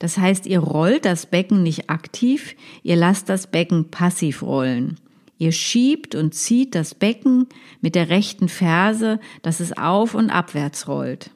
Das 0.00 0.18
heißt, 0.18 0.44
ihr 0.46 0.58
rollt 0.58 1.04
das 1.04 1.26
Becken 1.26 1.62
nicht 1.62 1.88
aktiv, 1.88 2.56
ihr 2.82 2.96
lasst 2.96 3.28
das 3.28 3.46
Becken 3.46 3.92
passiv 3.92 4.42
rollen. 4.42 4.98
Ihr 5.40 5.52
schiebt 5.52 6.14
und 6.14 6.34
zieht 6.34 6.74
das 6.74 6.94
Becken 6.94 7.46
mit 7.80 7.94
der 7.94 8.10
rechten 8.10 8.50
Ferse, 8.50 9.18
dass 9.40 9.60
es 9.60 9.74
auf 9.74 10.14
und 10.14 10.28
abwärts 10.28 10.86
rollt. 10.86 11.30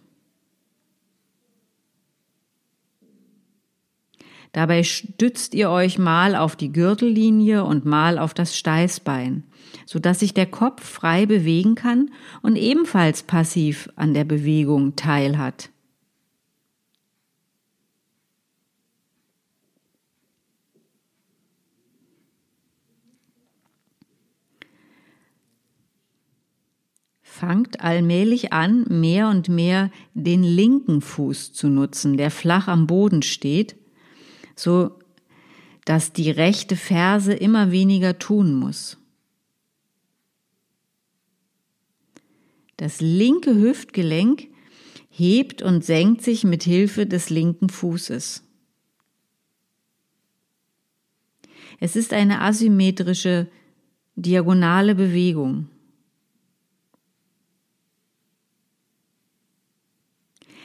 Dabei 4.53 4.83
stützt 4.83 5.55
ihr 5.55 5.71
euch 5.71 5.97
mal 5.99 6.37
auf 6.37 6.55
die 6.55 6.71
Gürtellinie 6.71 7.65
und 7.65 7.87
mal 7.87 8.19
auf 8.19 8.35
das 8.35 8.55
Steißbein, 8.59 9.43
so 9.87 9.99
dass 9.99 10.21
sich 10.21 10.35
der 10.35 10.51
Kopf 10.51 10.85
frei 10.85 11.25
bewegen 11.25 11.75
kann 11.75 12.11
und 12.43 12.57
ebenfalls 12.57 13.23
passiv 13.23 13.89
an 13.97 14.13
der 14.13 14.25
Bewegung 14.25 14.97
teilhat. 14.97 15.71
Fangt 27.47 27.83
allmählich 27.83 28.55
an, 28.55 28.87
mehr 28.89 29.29
und 29.29 29.51
mehr 29.51 29.91
den 30.15 30.43
linken 30.43 31.03
Fuß 31.03 31.53
zu 31.53 31.69
nutzen, 31.69 32.17
der 32.17 32.31
flach 32.31 32.69
am 32.69 32.87
Boden 32.87 33.21
steht, 33.21 33.77
so 34.57 34.99
dass 35.85 36.15
die 36.15 36.31
rechte 36.31 36.75
Ferse 36.75 37.35
immer 37.35 37.71
weniger 37.71 38.19
tun 38.19 38.55
muss. 38.55 38.97
Das 42.79 43.03
linke 43.03 43.55
Hüftgelenk 43.55 44.49
hebt 45.11 45.61
und 45.61 45.85
senkt 45.85 46.23
sich 46.23 46.45
mit 46.45 46.63
Hilfe 46.63 47.05
des 47.05 47.29
linken 47.29 47.69
Fußes. 47.69 48.43
Es 51.79 51.95
ist 51.95 52.15
eine 52.15 52.41
asymmetrische, 52.41 53.49
diagonale 54.17 54.95
Bewegung. 54.95 55.69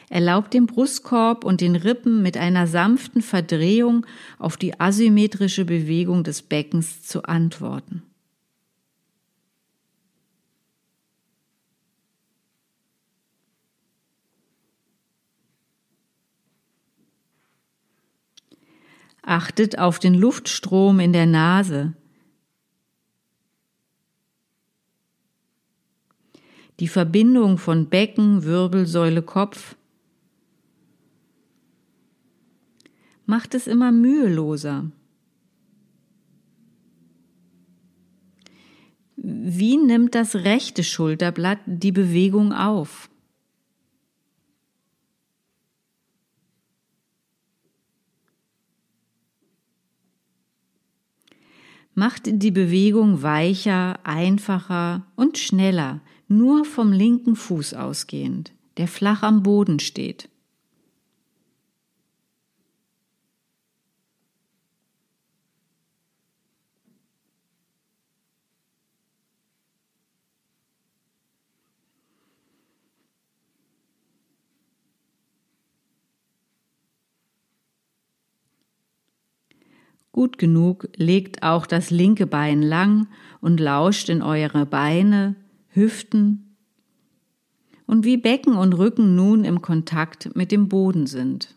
Erlaubt 0.09 0.53
dem 0.53 0.65
Brustkorb 0.65 1.43
und 1.43 1.61
den 1.61 1.75
Rippen 1.75 2.21
mit 2.21 2.35
einer 2.35 2.67
sanften 2.67 3.21
Verdrehung 3.21 4.05
auf 4.37 4.57
die 4.57 4.79
asymmetrische 4.79 5.65
Bewegung 5.65 6.23
des 6.23 6.41
Beckens 6.41 7.03
zu 7.03 7.23
antworten. 7.23 8.03
Achtet 19.21 19.77
auf 19.77 19.99
den 19.99 20.15
Luftstrom 20.15 20.99
in 20.99 21.13
der 21.13 21.27
Nase. 21.27 21.93
Die 26.79 26.87
Verbindung 26.87 27.57
von 27.57 27.89
Becken, 27.89 28.43
Wirbelsäule, 28.43 29.21
Kopf 29.21 29.75
macht 33.29 33.53
es 33.53 33.67
immer 33.67 33.91
müheloser. 33.91 34.91
Wie 39.15 39.77
nimmt 39.77 40.15
das 40.15 40.35
rechte 40.35 40.83
Schulterblatt 40.83 41.59
die 41.67 41.91
Bewegung 41.91 42.53
auf? 42.53 43.07
Macht 51.93 52.23
die 52.25 52.51
Bewegung 52.51 53.21
weicher, 53.21 53.99
einfacher 54.07 55.05
und 55.15 55.37
schneller, 55.37 56.01
nur 56.27 56.65
vom 56.65 56.91
linken 56.91 57.35
Fuß 57.35 57.75
ausgehend, 57.75 58.53
der 58.77 58.87
flach 58.87 59.21
am 59.21 59.43
Boden 59.43 59.79
steht. 59.79 60.29
Gut 80.11 80.37
genug 80.37 80.89
legt 80.95 81.43
auch 81.43 81.65
das 81.65 81.91
linke 81.91 82.25
Bein 82.25 82.61
lang 82.61 83.07
und 83.41 83.59
lauscht 83.59 84.09
in 84.09 84.21
eure 84.21 84.65
Beine, 84.65 85.35
Hüften 85.69 86.55
und 87.85 88.05
wie 88.05 88.17
Becken 88.17 88.55
und 88.55 88.73
Rücken 88.73 89.15
nun 89.15 89.45
im 89.45 89.61
Kontakt 89.61 90.35
mit 90.35 90.51
dem 90.51 90.67
Boden 90.67 91.07
sind. 91.07 91.55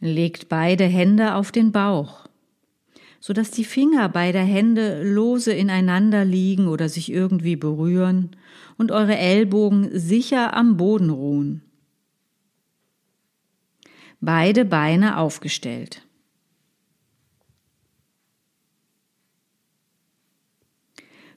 Legt 0.00 0.48
beide 0.48 0.84
Hände 0.84 1.34
auf 1.34 1.50
den 1.50 1.72
Bauch, 1.72 2.28
so 3.18 3.32
dass 3.32 3.50
die 3.50 3.64
Finger 3.64 4.08
beider 4.08 4.42
Hände 4.42 5.02
lose 5.02 5.52
ineinander 5.52 6.24
liegen 6.24 6.68
oder 6.68 6.88
sich 6.88 7.10
irgendwie 7.10 7.56
berühren 7.56 8.36
und 8.76 8.92
eure 8.92 9.16
Ellbogen 9.16 9.90
sicher 9.98 10.54
am 10.54 10.76
Boden 10.76 11.10
ruhen. 11.10 11.62
Beide 14.20 14.64
Beine 14.64 15.18
aufgestellt. 15.18 16.06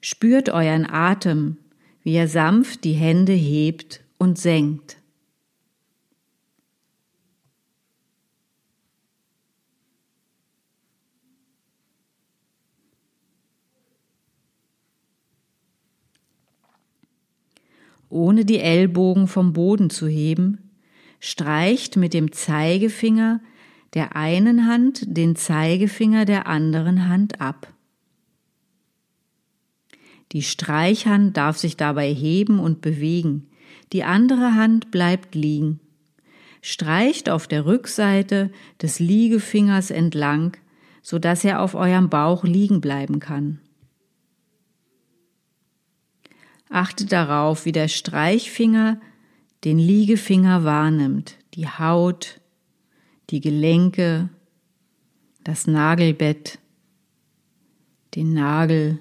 Spürt 0.02 0.50
euren 0.50 0.88
Atem, 0.90 1.58
wie 2.04 2.16
er 2.16 2.28
sanft 2.28 2.84
die 2.84 2.94
Hände 2.94 3.34
hebt 3.34 4.04
und 4.18 4.38
senkt. 4.38 5.01
Ohne 18.12 18.46
die 18.46 18.60
Ellbogen 18.60 19.28
vom 19.28 19.54
Boden 19.54 19.90
zu 19.90 20.08
heben, 20.08 20.72
streicht 21.20 21.98
mit 21.98 22.14
dem 22.14 22.32
Zeigefinger 22.32 23.42
der 23.94 24.16
einen 24.16 24.68
Hand 24.68 25.02
den 25.06 25.36
Zeigefinger 25.36 26.26
der 26.26 26.48
anderen 26.48 27.10
Hand 27.10 27.42
ab. 27.42 27.74
Die 30.32 30.44
Streichhand 30.44 31.36
darf 31.36 31.58
sich 31.58 31.76
dabei 31.76 32.14
heben 32.14 32.60
und 32.60 32.82
bewegen, 32.82 33.50
die 33.92 34.04
andere 34.04 34.56
Hand 34.56 34.92
bleibt 34.92 35.36
liegen. 35.36 35.82
Streicht 36.62 37.30
auf 37.30 37.48
der 37.48 37.66
Rückseite 37.66 38.52
des 38.82 39.00
Liegefingers 39.00 39.92
entlang, 39.92 40.56
so 41.02 41.20
dass 41.20 41.44
er 41.44 41.62
auf 41.62 41.76
eurem 41.76 42.10
Bauch 42.10 42.44
liegen 42.44 42.80
bleiben 42.80 43.20
kann. 43.20 43.60
Achte 46.72 47.06
darauf, 47.06 47.66
wie 47.66 47.74
der 47.74 47.90
Streichfinger 47.90 49.00
den 49.66 49.78
Liegefinger 49.78 50.64
wahrnimmt, 50.64 51.36
die 51.54 51.68
Haut, 51.68 52.40
die 53.30 53.42
Gelenke, 53.42 54.30
das 55.44 55.68
Nagelbett, 55.68 56.60
den 58.16 58.34
Nagel 58.34 59.00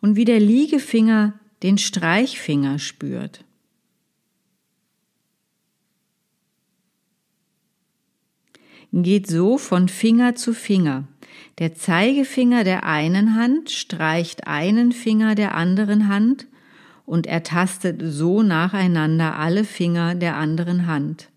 und 0.00 0.16
wie 0.16 0.24
der 0.24 0.40
Liegefinger 0.40 1.38
den 1.62 1.78
Streichfinger 1.78 2.80
spürt. 2.80 3.44
Geht 8.92 9.28
so 9.28 9.58
von 9.58 9.88
Finger 9.88 10.34
zu 10.34 10.52
Finger. 10.52 11.06
Der 11.58 11.74
Zeigefinger 11.74 12.64
der 12.64 12.82
einen 12.82 13.36
Hand 13.36 13.70
streicht 13.70 14.48
einen 14.48 14.90
Finger 14.90 15.36
der 15.36 15.54
anderen 15.54 16.08
Hand 16.08 16.48
und 17.06 17.26
er 17.26 17.42
tastet 17.42 18.00
so 18.04 18.42
nacheinander 18.42 19.38
alle 19.38 19.64
Finger 19.64 20.14
der 20.14 20.36
anderen 20.36 20.86
Hand. 20.86 21.28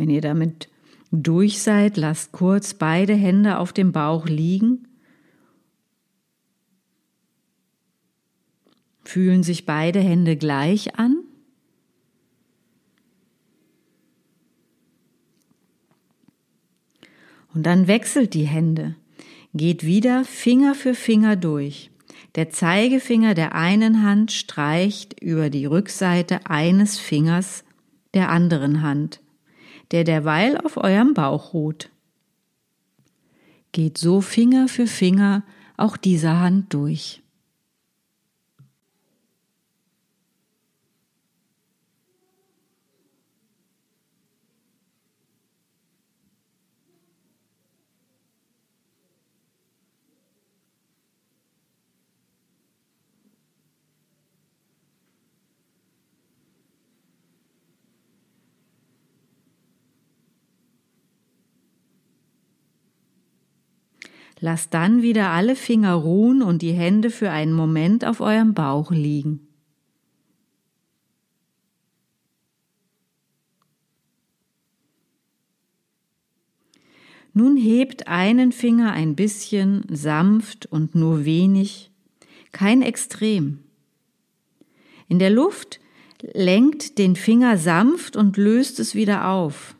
Wenn 0.00 0.08
ihr 0.08 0.22
damit 0.22 0.70
durch 1.12 1.60
seid, 1.60 1.98
lasst 1.98 2.32
kurz 2.32 2.72
beide 2.72 3.12
Hände 3.12 3.58
auf 3.58 3.74
dem 3.74 3.92
Bauch 3.92 4.24
liegen. 4.24 4.88
Fühlen 9.04 9.42
sich 9.42 9.66
beide 9.66 10.00
Hände 10.00 10.38
gleich 10.38 10.98
an? 10.98 11.18
Und 17.52 17.64
dann 17.64 17.86
wechselt 17.86 18.32
die 18.32 18.46
Hände, 18.46 18.96
geht 19.52 19.84
wieder 19.84 20.24
Finger 20.24 20.74
für 20.74 20.94
Finger 20.94 21.36
durch. 21.36 21.90
Der 22.36 22.48
Zeigefinger 22.48 23.34
der 23.34 23.54
einen 23.54 24.02
Hand 24.02 24.32
streicht 24.32 25.20
über 25.20 25.50
die 25.50 25.66
Rückseite 25.66 26.46
eines 26.46 26.98
Fingers 26.98 27.64
der 28.14 28.30
anderen 28.30 28.80
Hand, 28.80 29.20
der 29.90 30.04
derweil 30.04 30.56
auf 30.58 30.76
eurem 30.76 31.14
Bauch 31.14 31.52
ruht. 31.52 31.90
Geht 33.72 33.98
so 33.98 34.20
Finger 34.20 34.68
für 34.68 34.86
Finger 34.86 35.42
auch 35.76 35.96
dieser 35.96 36.40
Hand 36.40 36.72
durch. 36.74 37.22
Lasst 64.42 64.72
dann 64.72 65.02
wieder 65.02 65.28
alle 65.28 65.54
Finger 65.54 65.92
ruhen 65.92 66.42
und 66.42 66.62
die 66.62 66.72
Hände 66.72 67.10
für 67.10 67.30
einen 67.30 67.52
Moment 67.52 68.06
auf 68.06 68.20
eurem 68.20 68.54
Bauch 68.54 68.90
liegen. 68.90 69.46
Nun 77.34 77.56
hebt 77.56 78.08
einen 78.08 78.50
Finger 78.50 78.92
ein 78.92 79.14
bisschen 79.14 79.84
sanft 79.88 80.66
und 80.66 80.94
nur 80.94 81.24
wenig, 81.24 81.90
kein 82.50 82.82
Extrem. 82.82 83.60
In 85.06 85.18
der 85.18 85.30
Luft 85.30 85.80
lenkt 86.22 86.98
den 86.98 87.14
Finger 87.14 87.56
sanft 87.58 88.16
und 88.16 88.36
löst 88.36 88.80
es 88.80 88.94
wieder 88.94 89.28
auf. 89.28 89.76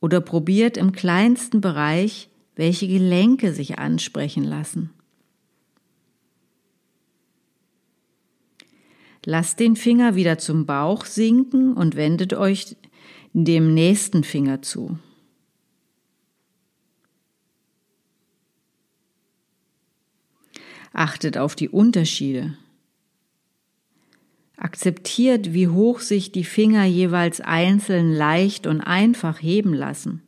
Oder 0.00 0.20
probiert 0.20 0.76
im 0.76 0.92
kleinsten 0.92 1.60
Bereich 1.60 2.28
welche 2.56 2.86
Gelenke 2.86 3.52
sich 3.52 3.78
ansprechen 3.78 4.44
lassen. 4.44 4.90
Lasst 9.24 9.58
den 9.58 9.74
Finger 9.74 10.16
wieder 10.16 10.38
zum 10.38 10.66
Bauch 10.66 11.06
sinken 11.06 11.72
und 11.72 11.96
wendet 11.96 12.34
euch 12.34 12.76
dem 13.32 13.72
nächsten 13.72 14.22
Finger 14.22 14.62
zu. 14.62 14.98
Achtet 20.92 21.38
auf 21.38 21.56
die 21.56 21.68
Unterschiede. 21.68 22.56
Akzeptiert, 24.56 25.52
wie 25.52 25.68
hoch 25.68 25.98
sich 25.98 26.30
die 26.30 26.44
Finger 26.44 26.84
jeweils 26.84 27.40
einzeln 27.40 28.12
leicht 28.12 28.66
und 28.68 28.80
einfach 28.80 29.42
heben 29.42 29.74
lassen. 29.74 30.22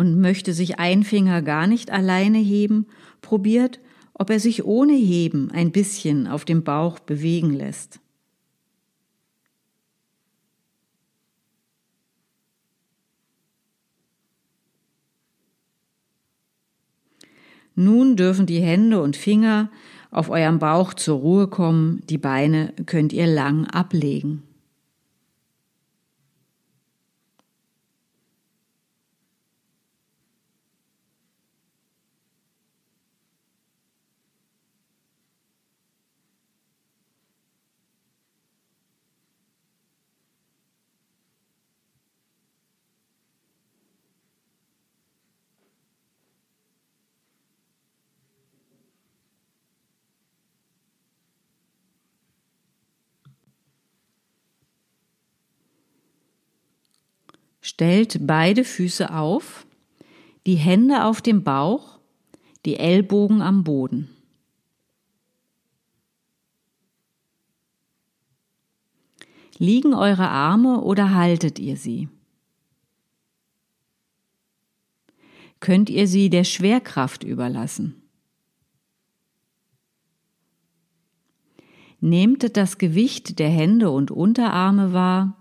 Und 0.00 0.18
möchte 0.18 0.54
sich 0.54 0.78
ein 0.78 1.04
Finger 1.04 1.42
gar 1.42 1.66
nicht 1.66 1.90
alleine 1.90 2.38
heben, 2.38 2.86
probiert, 3.20 3.80
ob 4.14 4.30
er 4.30 4.40
sich 4.40 4.64
ohne 4.64 4.94
Heben 4.94 5.50
ein 5.50 5.72
bisschen 5.72 6.26
auf 6.26 6.46
dem 6.46 6.64
Bauch 6.64 7.00
bewegen 7.00 7.52
lässt. 7.52 8.00
Nun 17.74 18.16
dürfen 18.16 18.46
die 18.46 18.62
Hände 18.62 19.02
und 19.02 19.16
Finger 19.16 19.70
auf 20.10 20.30
eurem 20.30 20.58
Bauch 20.58 20.94
zur 20.94 21.18
Ruhe 21.18 21.48
kommen, 21.48 22.00
die 22.08 22.16
Beine 22.16 22.72
könnt 22.86 23.12
ihr 23.12 23.26
lang 23.26 23.66
ablegen. 23.66 24.49
Stellt 57.80 58.26
beide 58.26 58.62
Füße 58.62 59.10
auf, 59.10 59.66
die 60.46 60.56
Hände 60.56 61.06
auf 61.06 61.22
dem 61.22 61.44
Bauch, 61.44 61.98
die 62.66 62.76
Ellbogen 62.76 63.40
am 63.40 63.64
Boden. 63.64 64.10
Liegen 69.56 69.94
eure 69.94 70.28
Arme 70.28 70.82
oder 70.82 71.14
haltet 71.14 71.58
ihr 71.58 71.78
sie? 71.78 72.10
Könnt 75.60 75.88
ihr 75.88 76.06
sie 76.06 76.28
der 76.28 76.44
Schwerkraft 76.44 77.24
überlassen? 77.24 78.02
Nehmt 82.00 82.58
das 82.58 82.76
Gewicht 82.76 83.38
der 83.38 83.48
Hände 83.48 83.90
und 83.90 84.10
Unterarme 84.10 84.92
wahr 84.92 85.39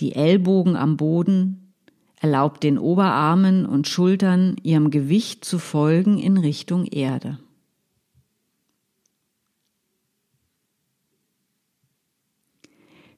die 0.00 0.14
Ellbogen 0.14 0.76
am 0.76 0.96
Boden, 0.96 1.72
erlaubt 2.20 2.62
den 2.62 2.78
Oberarmen 2.78 3.66
und 3.66 3.86
Schultern 3.86 4.56
ihrem 4.62 4.90
Gewicht 4.90 5.44
zu 5.44 5.58
folgen 5.58 6.18
in 6.18 6.38
Richtung 6.38 6.86
Erde. 6.86 7.38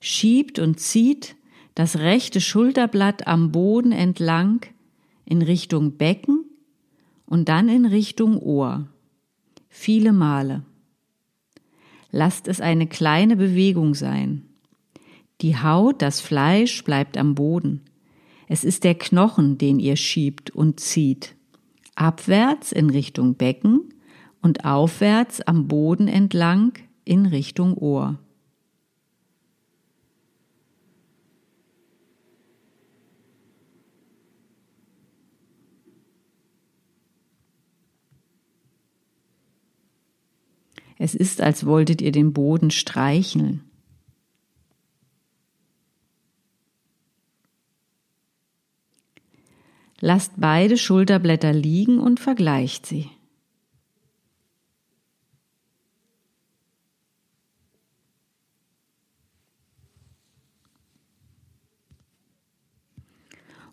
Schiebt 0.01 0.59
und 0.59 0.79
zieht 0.79 1.37
das 1.75 1.99
rechte 1.99 2.41
Schulterblatt 2.41 3.27
am 3.27 3.53
Boden 3.53 3.93
entlang 3.93 4.67
in 5.25 5.43
Richtung 5.43 5.97
Becken 5.97 6.45
und 7.27 7.49
dann 7.49 7.69
in 7.69 7.85
Richtung 7.85 8.39
Ohr. 8.39 8.89
Viele 9.69 10.13
Male. 10.13 10.63
Lasst 12.11 12.49
es 12.49 12.61
eine 12.61 12.87
kleine 12.87 13.37
Bewegung 13.37 13.95
sein. 13.95 14.49
Die 15.43 15.59
Haut, 15.59 16.01
das 16.01 16.21
Fleisch 16.21 16.83
bleibt 16.85 17.19
am 17.19 17.35
Boden. 17.35 17.83
Es 18.49 18.65
ist 18.65 18.85
der 18.85 18.95
Knochen, 18.95 19.59
den 19.59 19.79
ihr 19.79 19.97
schiebt 19.97 20.51
und 20.51 20.81
zieht. 20.81 21.35
Abwärts 21.95 22.73
in 22.73 22.91
Richtung 22.91 23.35
Becken 23.35 23.93
und 24.41 24.65
aufwärts 24.65 25.41
am 25.43 25.69
Boden 25.69 26.09
entlang 26.09 26.73
in 27.05 27.27
Richtung 27.27 27.77
Ohr. 27.77 28.19
Es 40.99 41.15
ist, 41.15 41.43
als 41.43 41.67
wolltet 41.67 42.01
ihr 42.01 42.13
den 42.13 42.33
Boden 42.33 42.71
streicheln. 42.71 43.66
Lasst 50.07 50.35
beide 50.37 50.79
Schulterblätter 50.79 51.53
liegen 51.53 51.99
und 51.99 52.21
vergleicht 52.21 52.87
sie. 52.87 53.11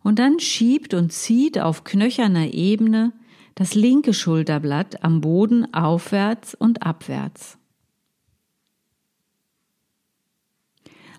Und 0.01 0.17
dann 0.17 0.39
schiebt 0.39 0.95
und 0.95 1.13
zieht 1.13 1.59
auf 1.59 1.83
knöcherner 1.83 2.51
Ebene 2.51 3.13
das 3.53 3.75
linke 3.75 4.15
Schulterblatt 4.15 5.03
am 5.03 5.21
Boden 5.21 5.71
aufwärts 5.71 6.55
und 6.55 6.81
abwärts. 6.81 7.59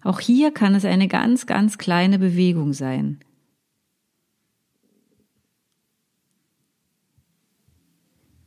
Auch 0.03 0.19
hier 0.19 0.51
kann 0.51 0.75
es 0.75 0.85
eine 0.85 1.07
ganz, 1.07 1.47
ganz 1.47 1.79
kleine 1.79 2.19
Bewegung 2.19 2.73
sein. 2.73 3.21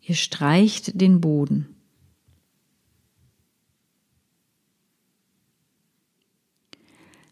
Ihr 0.07 0.15
streicht 0.15 1.01
den 1.01 1.19
Boden. 1.19 1.75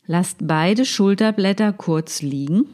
Lasst 0.05 0.39
beide 0.41 0.83
Schulterblätter 0.83 1.71
kurz 1.71 2.21
liegen. 2.21 2.65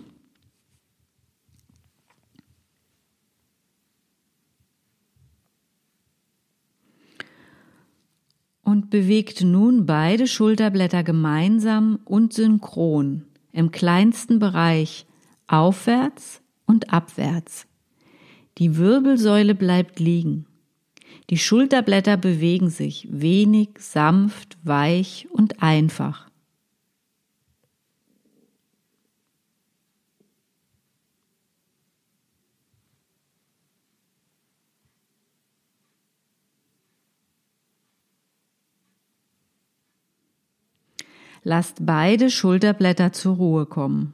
Und 8.63 8.89
bewegt 8.89 9.41
nun 9.41 9.85
beide 9.85 10.25
Schulterblätter 10.25 11.03
gemeinsam 11.03 11.99
und 12.05 12.33
synchron 12.33 13.27
im 13.51 13.69
kleinsten 13.69 14.39
Bereich 14.39 15.05
aufwärts 15.45 16.41
und 16.65 16.91
abwärts. 16.91 17.67
Die 18.57 18.77
Wirbelsäule 18.77 19.55
bleibt 19.55 19.99
liegen. 19.99 20.45
Die 21.29 21.37
Schulterblätter 21.37 22.17
bewegen 22.17 22.69
sich 22.69 23.07
wenig, 23.09 23.69
sanft, 23.79 24.57
weich 24.63 25.27
und 25.31 25.63
einfach. 25.63 26.29
Lasst 41.43 41.77
beide 41.85 42.29
Schulterblätter 42.29 43.13
zur 43.13 43.35
Ruhe 43.35 43.65
kommen. 43.65 44.13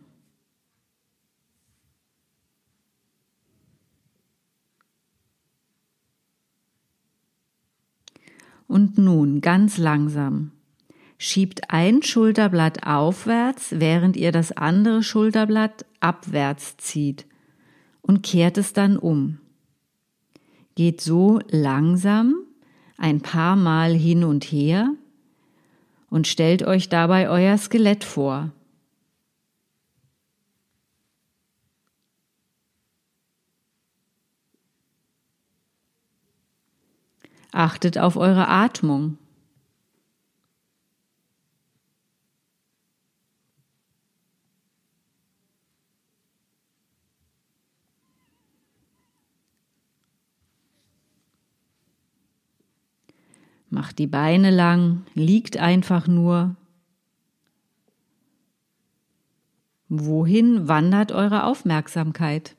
Und 8.67 8.97
nun 8.97 9.41
ganz 9.41 9.77
langsam. 9.77 10.51
Schiebt 11.17 11.71
ein 11.71 12.03
Schulterblatt 12.03 12.85
aufwärts, 12.85 13.79
während 13.79 14.15
ihr 14.17 14.31
das 14.31 14.51
andere 14.51 15.01
Schulterblatt 15.01 15.85
abwärts 15.99 16.77
zieht 16.77 17.25
und 18.01 18.23
kehrt 18.23 18.57
es 18.57 18.73
dann 18.73 18.97
um. 18.97 19.39
Geht 20.75 21.01
so 21.01 21.39
langsam 21.49 22.35
ein 22.97 23.21
paar 23.21 23.55
Mal 23.55 23.93
hin 23.93 24.23
und 24.23 24.43
her 24.43 24.93
und 26.09 26.27
stellt 26.27 26.63
euch 26.63 26.89
dabei 26.89 27.29
euer 27.29 27.57
Skelett 27.57 28.03
vor. 28.03 28.51
Achtet 37.57 37.97
auf 37.97 38.17
eure 38.17 38.49
Atmung. 38.49 39.17
Macht 53.71 53.97
die 53.97 54.05
Beine 54.05 54.51
lang, 54.51 55.07
liegt 55.15 55.57
einfach 55.57 56.05
nur. 56.05 56.55
Wohin 59.89 60.67
wandert 60.67 61.11
eure 61.11 61.45
Aufmerksamkeit? 61.45 62.55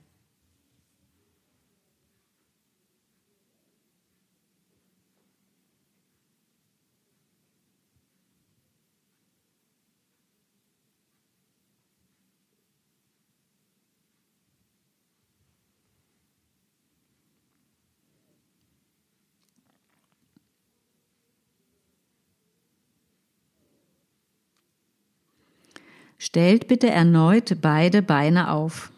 Stellt 26.19 26.67
bitte 26.67 26.91
erneut 26.91 27.59
beide 27.61 28.03
Beine 28.03 28.51
auf. 28.51 28.91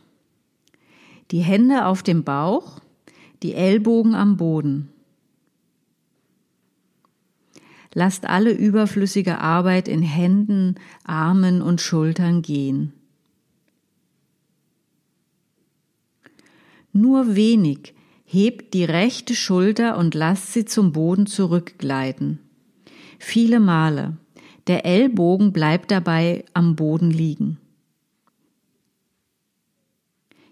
Die 1.30 1.40
Hände 1.40 1.84
auf 1.84 2.02
dem 2.02 2.24
Bauch, 2.24 2.80
die 3.42 3.54
Ellbogen 3.54 4.14
am 4.14 4.36
Boden. 4.36 4.88
Lasst 7.92 8.24
alle 8.24 8.52
überflüssige 8.52 9.38
Arbeit 9.38 9.86
in 9.86 10.02
Händen, 10.02 10.76
Armen 11.04 11.60
und 11.60 11.80
Schultern 11.80 12.40
gehen. 12.40 12.94
Nur 16.92 17.36
wenig 17.36 17.94
hebt 18.24 18.74
die 18.74 18.84
rechte 18.84 19.34
Schulter 19.34 19.96
und 19.98 20.14
lasst 20.14 20.52
sie 20.52 20.64
zum 20.64 20.92
Boden 20.92 21.26
zurückgleiten. 21.26 22.38
Viele 23.18 23.60
Male. 23.60 24.16
Der 24.70 24.86
Ellbogen 24.86 25.52
bleibt 25.52 25.90
dabei 25.90 26.44
am 26.54 26.76
Boden 26.76 27.10
liegen. 27.10 27.58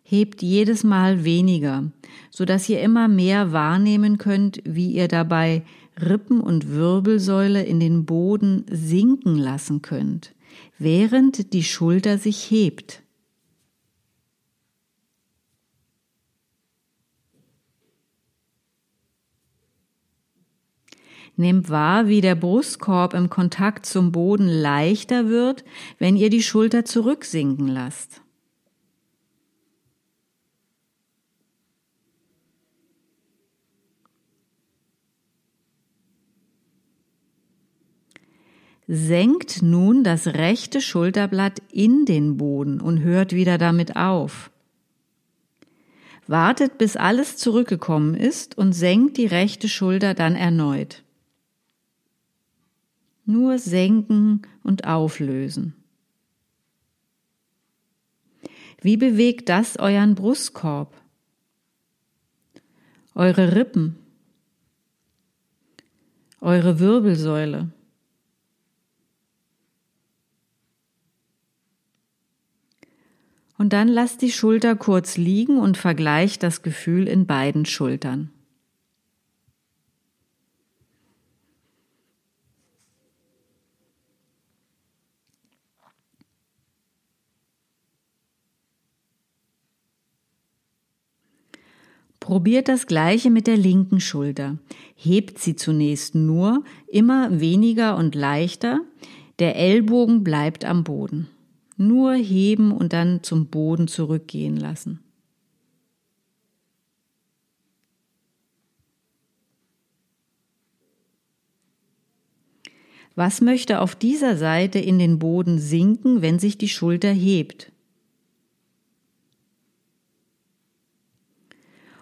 Hebt 0.02 0.42
jedes 0.42 0.82
Mal 0.82 1.22
weniger, 1.22 1.92
so 2.28 2.44
dass 2.44 2.68
ihr 2.68 2.80
immer 2.80 3.06
mehr 3.06 3.52
wahrnehmen 3.52 4.18
könnt, 4.18 4.60
wie 4.64 4.90
ihr 4.90 5.06
dabei 5.06 5.62
Rippen 6.04 6.40
und 6.40 6.68
Wirbelsäule 6.68 7.62
in 7.62 7.78
den 7.78 8.06
Boden 8.06 8.64
sinken 8.68 9.36
lassen 9.36 9.82
könnt, 9.82 10.34
während 10.80 11.52
die 11.52 11.62
Schulter 11.62 12.18
sich 12.18 12.50
hebt. 12.50 13.04
Nehmt 21.38 21.70
wahr, 21.70 22.08
wie 22.08 22.20
der 22.20 22.34
Brustkorb 22.34 23.14
im 23.14 23.30
Kontakt 23.30 23.86
zum 23.86 24.10
Boden 24.10 24.48
leichter 24.48 25.28
wird, 25.28 25.64
wenn 26.00 26.16
ihr 26.16 26.30
die 26.30 26.42
Schulter 26.42 26.84
zurücksinken 26.84 27.68
lasst. 27.68 28.22
Senkt 38.88 39.62
nun 39.62 40.02
das 40.02 40.26
rechte 40.26 40.80
Schulterblatt 40.80 41.62
in 41.70 42.04
den 42.04 42.36
Boden 42.36 42.80
und 42.80 43.00
hört 43.04 43.32
wieder 43.32 43.58
damit 43.58 43.94
auf. 43.94 44.50
Wartet, 46.26 46.78
bis 46.78 46.96
alles 46.96 47.36
zurückgekommen 47.36 48.14
ist 48.16 48.58
und 48.58 48.72
senkt 48.72 49.16
die 49.18 49.26
rechte 49.26 49.68
Schulter 49.68 50.14
dann 50.14 50.34
erneut 50.34 51.04
nur 53.28 53.58
senken 53.58 54.42
und 54.62 54.86
auflösen. 54.86 55.74
Wie 58.80 58.96
bewegt 58.96 59.48
das 59.48 59.76
euren 59.76 60.14
Brustkorb? 60.14 60.94
Eure 63.14 63.54
Rippen? 63.54 63.96
Eure 66.40 66.78
Wirbelsäule? 66.78 67.70
Und 73.58 73.72
dann 73.72 73.88
lasst 73.88 74.22
die 74.22 74.30
Schulter 74.30 74.76
kurz 74.76 75.16
liegen 75.16 75.58
und 75.58 75.76
vergleicht 75.76 76.44
das 76.44 76.62
Gefühl 76.62 77.08
in 77.08 77.26
beiden 77.26 77.66
Schultern. 77.66 78.30
Probiert 92.28 92.68
das 92.68 92.86
gleiche 92.86 93.30
mit 93.30 93.46
der 93.46 93.56
linken 93.56 94.00
Schulter. 94.00 94.58
Hebt 94.96 95.38
sie 95.38 95.56
zunächst 95.56 96.14
nur, 96.14 96.62
immer 96.86 97.40
weniger 97.40 97.96
und 97.96 98.14
leichter. 98.14 98.82
Der 99.38 99.56
Ellbogen 99.56 100.24
bleibt 100.24 100.66
am 100.66 100.84
Boden. 100.84 101.28
Nur 101.78 102.12
heben 102.12 102.70
und 102.70 102.92
dann 102.92 103.22
zum 103.22 103.46
Boden 103.46 103.88
zurückgehen 103.88 104.58
lassen. 104.58 105.00
Was 113.14 113.40
möchte 113.40 113.80
auf 113.80 113.96
dieser 113.96 114.36
Seite 114.36 114.78
in 114.78 114.98
den 114.98 115.18
Boden 115.18 115.58
sinken, 115.58 116.20
wenn 116.20 116.38
sich 116.38 116.58
die 116.58 116.68
Schulter 116.68 117.10
hebt? 117.10 117.72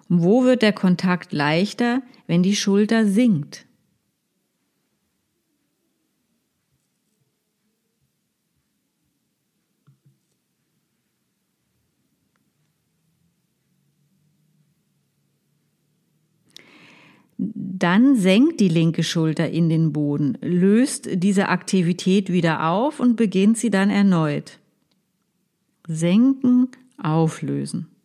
Wo 0.09 0.45
wird 0.45 0.63
der 0.63 0.73
Kontakt 0.73 1.33
leichter, 1.33 2.03
wenn 2.27 2.43
die 2.43 2.57
Schulter 2.57 3.07
sinkt? 3.07 3.67
Dann 17.39 18.17
senkt 18.17 18.61
die 18.61 18.69
linke 18.69 19.03
Schulter 19.03 19.51
in 19.51 19.69
den 19.69 19.93
Boden, 19.93 20.39
löst 20.41 21.09
diese 21.13 21.49
Aktivität 21.49 22.33
wieder 22.33 22.71
auf 22.71 22.99
und 23.01 23.17
beginnt 23.17 23.59
sie 23.59 23.69
dann 23.69 23.91
erneut. 23.91 24.59
Senken, 25.87 26.69
auflösen. 26.97 27.96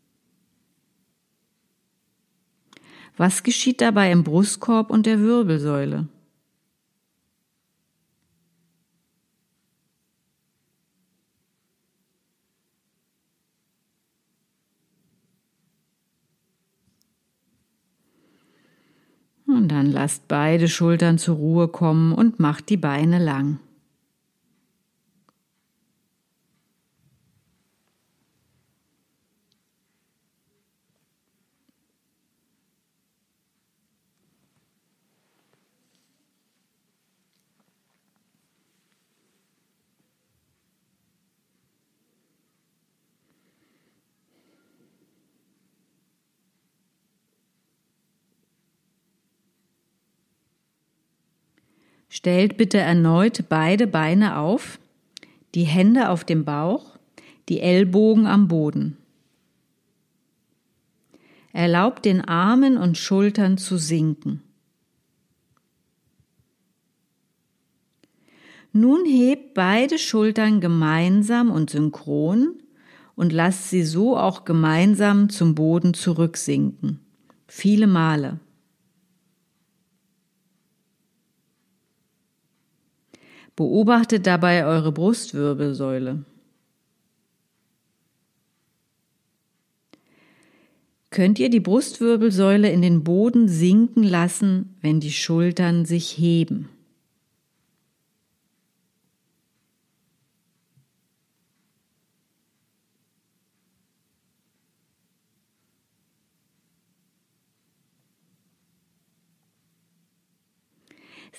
Was 3.22 3.44
geschieht 3.44 3.82
dabei 3.82 4.12
im 4.12 4.24
Brustkorb 4.24 4.90
und 4.90 5.06
der 5.06 5.20
Wirbelsäule? 5.20 6.08
Und 19.46 19.68
dann 19.68 19.92
lasst 19.92 20.28
beide 20.28 20.68
Schultern 20.68 21.20
zur 21.20 21.36
Ruhe 21.36 21.68
kommen 21.68 22.14
und 22.14 22.40
macht 22.40 22.70
die 22.70 22.78
Beine 22.78 23.24
lang. 23.24 23.60
Stellt 52.22 52.56
bitte 52.56 52.78
erneut 52.78 53.46
beide 53.50 53.88
Beine 53.88 54.38
auf, 54.38 54.80
die 55.56 55.64
Hände 55.64 56.10
auf 56.10 56.24
dem 56.24 56.46
Bauch, 56.46 57.00
die 57.50 57.62
Ellbogen 57.62 58.28
am 58.28 58.48
Boden. 58.48 58.96
Erlaubt 61.52 62.06
den 62.06 62.22
Armen 62.22 62.78
und 62.78 63.00
Schultern 63.00 63.58
zu 63.58 63.78
sinken. 63.78 64.44
Nun 68.72 69.04
hebt 69.08 69.56
beide 69.56 69.98
Schultern 69.98 70.62
gemeinsam 70.62 71.50
und 71.50 71.72
synchron 71.72 72.62
und 73.16 73.34
lasst 73.34 73.72
sie 73.72 73.84
so 73.84 74.16
auch 74.16 74.46
gemeinsam 74.46 75.30
zum 75.30 75.56
Boden 75.56 75.96
zurücksinken. 75.96 77.00
Viele 77.48 77.88
Male. 77.88 78.40
Beobachtet 83.56 84.26
dabei 84.26 84.66
eure 84.66 84.92
Brustwirbelsäule. 84.92 86.26
Könnt 91.10 91.40
ihr 91.40 91.50
die 91.50 91.60
Brustwirbelsäule 91.60 92.72
in 92.72 92.82
den 92.82 93.04
Boden 93.04 93.50
sinken 93.50 94.04
lassen, 94.04 94.78
wenn 94.82 95.02
die 95.02 95.12
Schultern 95.12 95.84
sich 95.84 96.18
heben? 96.18 96.70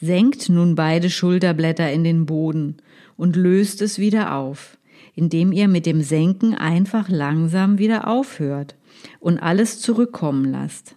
Senkt 0.00 0.48
nun 0.48 0.74
beide 0.74 1.10
Schulterblätter 1.10 1.90
in 1.92 2.04
den 2.04 2.26
Boden 2.26 2.78
und 3.16 3.36
löst 3.36 3.82
es 3.82 3.98
wieder 3.98 4.34
auf, 4.34 4.78
indem 5.14 5.52
ihr 5.52 5.68
mit 5.68 5.86
dem 5.86 6.02
Senken 6.02 6.54
einfach 6.54 7.08
langsam 7.08 7.78
wieder 7.78 8.08
aufhört 8.08 8.76
und 9.20 9.38
alles 9.38 9.80
zurückkommen 9.80 10.44
lasst. 10.44 10.96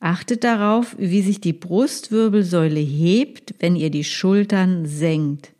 Achtet 0.00 0.42
darauf, 0.42 0.96
wie 0.98 1.22
sich 1.22 1.40
die 1.40 1.52
Brustwirbelsäule 1.52 2.80
hebt, 2.80 3.54
wenn 3.60 3.76
ihr 3.76 3.88
die 3.88 4.02
Schultern 4.02 4.84
senkt. 4.84 5.52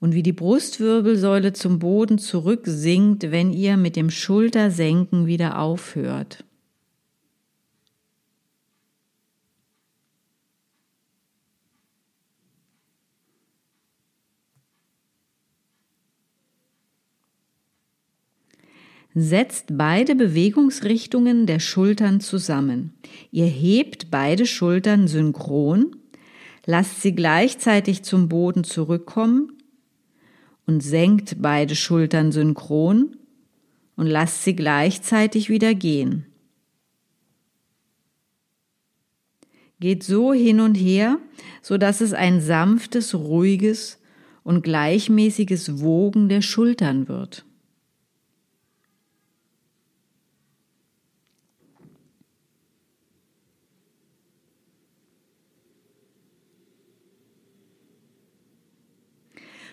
Und 0.00 0.14
wie 0.14 0.22
die 0.22 0.32
Brustwirbelsäule 0.32 1.52
zum 1.52 1.78
Boden 1.78 2.16
zurücksinkt, 2.16 3.30
wenn 3.30 3.52
ihr 3.52 3.76
mit 3.76 3.96
dem 3.96 4.08
Schultersenken 4.08 5.26
wieder 5.26 5.58
aufhört. 5.58 6.42
Setzt 19.14 19.76
beide 19.76 20.14
Bewegungsrichtungen 20.14 21.46
der 21.46 21.58
Schultern 21.58 22.20
zusammen. 22.20 22.94
Ihr 23.32 23.46
hebt 23.46 24.10
beide 24.10 24.46
Schultern 24.46 25.08
synchron, 25.08 25.96
lasst 26.64 27.02
sie 27.02 27.12
gleichzeitig 27.12 28.04
zum 28.04 28.28
Boden 28.28 28.62
zurückkommen 28.62 29.52
und 30.66 30.80
senkt 30.80 31.42
beide 31.42 31.74
Schultern 31.74 32.30
synchron 32.30 33.16
und 33.96 34.06
lasst 34.06 34.44
sie 34.44 34.54
gleichzeitig 34.54 35.50
wieder 35.50 35.74
gehen. 35.74 36.26
Geht 39.80 40.04
so 40.04 40.32
hin 40.32 40.60
und 40.60 40.74
her, 40.76 41.18
so 41.62 41.78
dass 41.78 42.00
es 42.00 42.12
ein 42.12 42.40
sanftes, 42.40 43.14
ruhiges 43.14 43.98
und 44.44 44.62
gleichmäßiges 44.62 45.80
Wogen 45.80 46.28
der 46.28 46.42
Schultern 46.42 47.08
wird. 47.08 47.44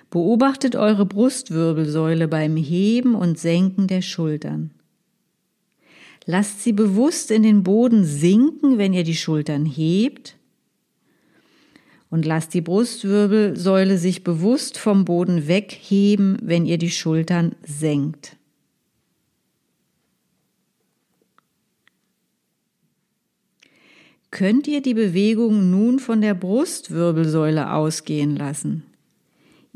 Beobachtet 0.10 0.76
eure 0.76 1.05
Brustwirbelsäule 1.05 2.28
beim 2.28 2.55
Heben 2.55 3.14
und 3.14 3.38
Senken 3.38 3.88
der 3.88 4.01
Schultern. 4.01 4.72
Lasst 6.26 6.64
sie 6.64 6.74
bewusst 6.74 7.32
in 7.32 7.43
den 7.43 7.64
Boden 7.64 8.03
sinken, 8.03 8.78
wenn 8.78 8.93
ihr 8.93 9.03
die 9.03 9.16
Schultern 9.16 9.66
hebt. 9.66 10.36
Und 12.10 12.26
lasst 12.26 12.53
die 12.53 12.62
Brustwirbelsäule 12.62 13.97
sich 13.97 14.24
bewusst 14.24 14.78
vom 14.78 15.03
Boden 15.03 15.47
wegheben, 15.47 16.38
wenn 16.41 16.66
ihr 16.66 16.78
die 16.78 16.89
Schultern 16.89 17.55
senkt. 17.64 18.38
Könnt 24.32 24.68
ihr 24.68 24.82
die 24.82 24.93
Bewegung 24.93 25.72
nun 25.72 25.99
von 25.99 26.22
der 26.22 26.34
Brustwirbelsäule 26.34 27.74
ausgehen 27.74 28.36
lassen? 28.36 28.84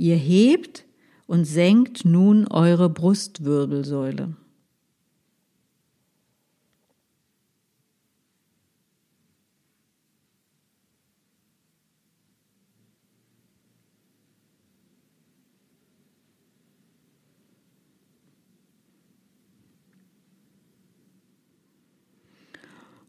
Ihr 0.02 0.16
hebt 0.16 0.84
und 1.28 1.46
senkt 1.46 2.06
nun 2.06 2.48
eure 2.48 2.90
Brustwirbelsäule. 2.90 4.36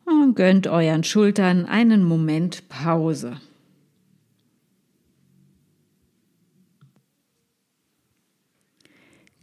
Und 0.04 0.34
gönnt 0.34 0.66
euren 0.66 1.04
Schultern 1.04 1.64
einen 1.64 2.04
Moment 2.04 2.68
Pause. 2.68 3.40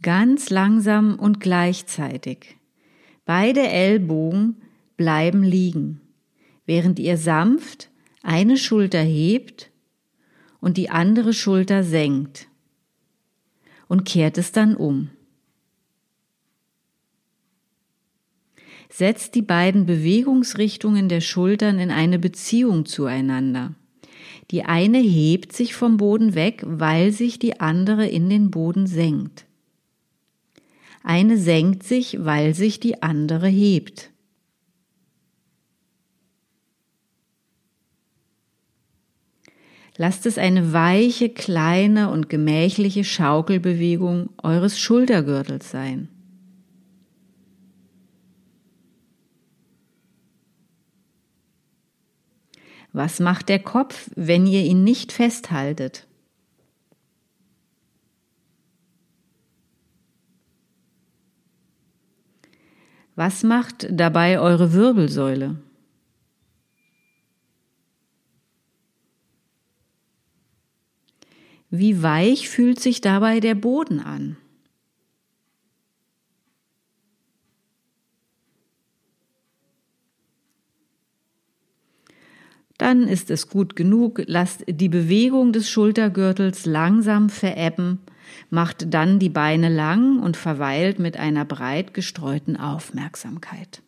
Ganz 0.02 0.48
langsam 0.48 1.18
und 1.18 1.40
gleichzeitig. 1.40 2.56
Beide 3.26 3.68
Ellbogen 3.68 4.56
bleiben 4.96 5.42
liegen, 5.42 6.00
während 6.66 6.98
ihr 6.98 7.16
sanft, 7.16 7.90
Eine 8.22 8.58
Schulter 8.58 9.00
hebt 9.00 9.70
und 10.60 10.76
die 10.76 10.90
andere 10.90 11.32
Schulter 11.32 11.84
senkt 11.84 12.48
und 13.88 14.04
kehrt 14.04 14.36
es 14.36 14.52
dann 14.52 14.76
um. 14.76 15.08
Setzt 18.90 19.34
die 19.34 19.42
beiden 19.42 19.86
Bewegungsrichtungen 19.86 21.08
der 21.08 21.22
Schultern 21.22 21.78
in 21.78 21.90
eine 21.90 22.18
Beziehung 22.18 22.84
zueinander. 22.84 23.74
Die 24.50 24.64
eine 24.64 24.98
hebt 24.98 25.52
sich 25.54 25.74
vom 25.74 25.96
Boden 25.96 26.34
weg, 26.34 26.62
weil 26.66 27.12
sich 27.12 27.38
die 27.38 27.60
andere 27.60 28.06
in 28.06 28.28
den 28.28 28.50
Boden 28.50 28.86
senkt. 28.86 29.46
Eine 31.02 31.38
senkt 31.38 31.82
sich, 31.82 32.24
weil 32.24 32.54
sich 32.54 32.80
die 32.80 33.02
andere 33.02 33.48
hebt. 33.48 34.10
Lasst 39.96 40.24
es 40.24 40.38
eine 40.38 40.72
weiche, 40.72 41.28
kleine 41.28 42.10
und 42.10 42.30
gemächliche 42.30 43.04
Schaukelbewegung 43.04 44.30
eures 44.42 44.78
Schultergürtels 44.78 45.70
sein. 45.70 46.08
Was 52.92 53.20
macht 53.20 53.48
der 53.48 53.60
Kopf, 53.60 54.10
wenn 54.16 54.46
ihr 54.46 54.62
ihn 54.62 54.84
nicht 54.84 55.12
festhaltet? 55.12 56.06
Was 63.20 63.42
macht 63.42 63.86
dabei 63.90 64.40
eure 64.40 64.72
Wirbelsäule? 64.72 65.58
Wie 71.68 72.02
weich 72.02 72.48
fühlt 72.48 72.80
sich 72.80 73.02
dabei 73.02 73.40
der 73.40 73.54
Boden 73.54 74.00
an? 74.00 74.38
Dann 82.78 83.06
ist 83.06 83.30
es 83.30 83.50
gut 83.50 83.76
genug, 83.76 84.22
lasst 84.28 84.64
die 84.66 84.88
Bewegung 84.88 85.52
des 85.52 85.68
Schultergürtels 85.68 86.64
langsam 86.64 87.28
verebben, 87.28 88.00
macht 88.50 88.92
dann 88.92 89.18
die 89.18 89.28
Beine 89.28 89.68
lang 89.68 90.20
und 90.20 90.36
verweilt 90.36 90.98
mit 90.98 91.16
einer 91.16 91.44
breit 91.44 91.94
gestreuten 91.94 92.56
Aufmerksamkeit. 92.56 93.82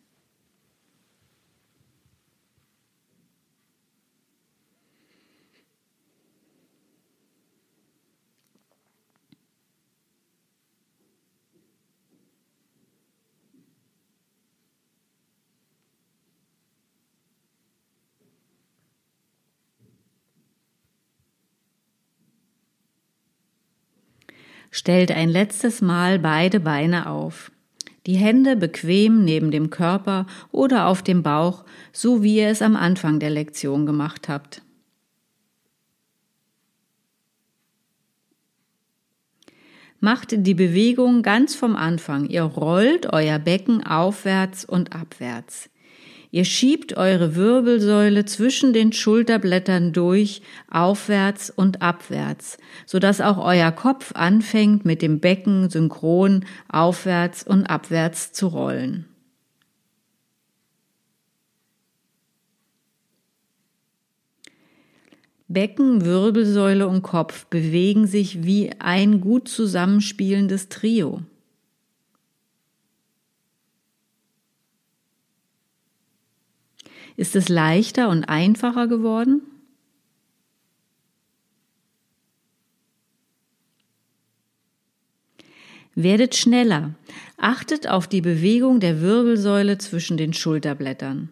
Stellt 24.75 25.11
ein 25.11 25.29
letztes 25.29 25.81
Mal 25.81 26.17
beide 26.17 26.59
Beine 26.59 27.07
auf. 27.07 27.51
Die 28.07 28.15
Hände 28.15 28.55
bequem 28.55 29.23
neben 29.23 29.51
dem 29.51 29.69
Körper 29.69 30.25
oder 30.51 30.87
auf 30.87 31.03
dem 31.03 31.21
Bauch, 31.21 31.63
so 31.91 32.23
wie 32.23 32.37
ihr 32.37 32.47
es 32.47 32.63
am 32.63 32.75
Anfang 32.75 33.19
der 33.19 33.29
Lektion 33.29 33.85
gemacht 33.85 34.27
habt. 34.29 34.63
Macht 39.99 40.29
die 40.35 40.55
Bewegung 40.55 41.21
ganz 41.21 41.53
vom 41.53 41.75
Anfang. 41.75 42.25
Ihr 42.25 42.41
rollt 42.41 43.13
euer 43.13 43.37
Becken 43.37 43.85
aufwärts 43.85 44.65
und 44.65 44.95
abwärts. 44.95 45.69
Ihr 46.33 46.45
schiebt 46.45 46.97
eure 46.97 47.35
Wirbelsäule 47.35 48.25
zwischen 48.25 48.73
den 48.73 48.91
Schulterblättern 48.91 49.93
durch, 49.93 50.41
aufwärts 50.67 51.51
und 51.51 51.83
abwärts, 51.83 52.57
so 52.87 52.97
dass 52.97 53.21
auch 53.21 53.37
euer 53.37 53.71
Kopf 53.71 54.13
anfängt 54.15 54.83
mit 54.83 55.03
dem 55.03 55.19
Becken 55.19 55.69
synchron 55.69 56.43
aufwärts 56.69 57.43
und 57.43 57.67
abwärts 57.67 58.33
zu 58.33 58.47
rollen. 58.47 59.05
Becken, 65.47 66.03
Wirbelsäule 66.03 66.87
und 66.87 67.03
Kopf 67.03 67.45
bewegen 67.45 68.07
sich 68.07 68.43
wie 68.43 68.71
ein 68.79 69.21
gut 69.21 69.47
zusammenspielendes 69.47 70.67
Trio. 70.69 71.21
Ist 77.15 77.35
es 77.35 77.49
leichter 77.49 78.09
und 78.09 78.25
einfacher 78.25 78.87
geworden? 78.87 79.41
Werdet 85.95 86.35
schneller. 86.35 86.95
Achtet 87.37 87.87
auf 87.87 88.07
die 88.07 88.21
Bewegung 88.21 88.79
der 88.79 89.01
Wirbelsäule 89.01 89.77
zwischen 89.77 90.17
den 90.17 90.33
Schulterblättern. 90.33 91.29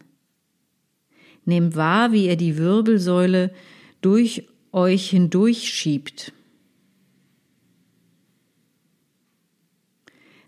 Nehmt 1.46 1.76
wahr, 1.76 2.12
wie 2.12 2.28
ihr 2.28 2.36
die 2.36 2.58
Wirbelsäule 2.58 3.52
durch 4.02 4.48
euch 4.72 5.10
hindurch 5.10 5.74
schiebt. 5.74 6.32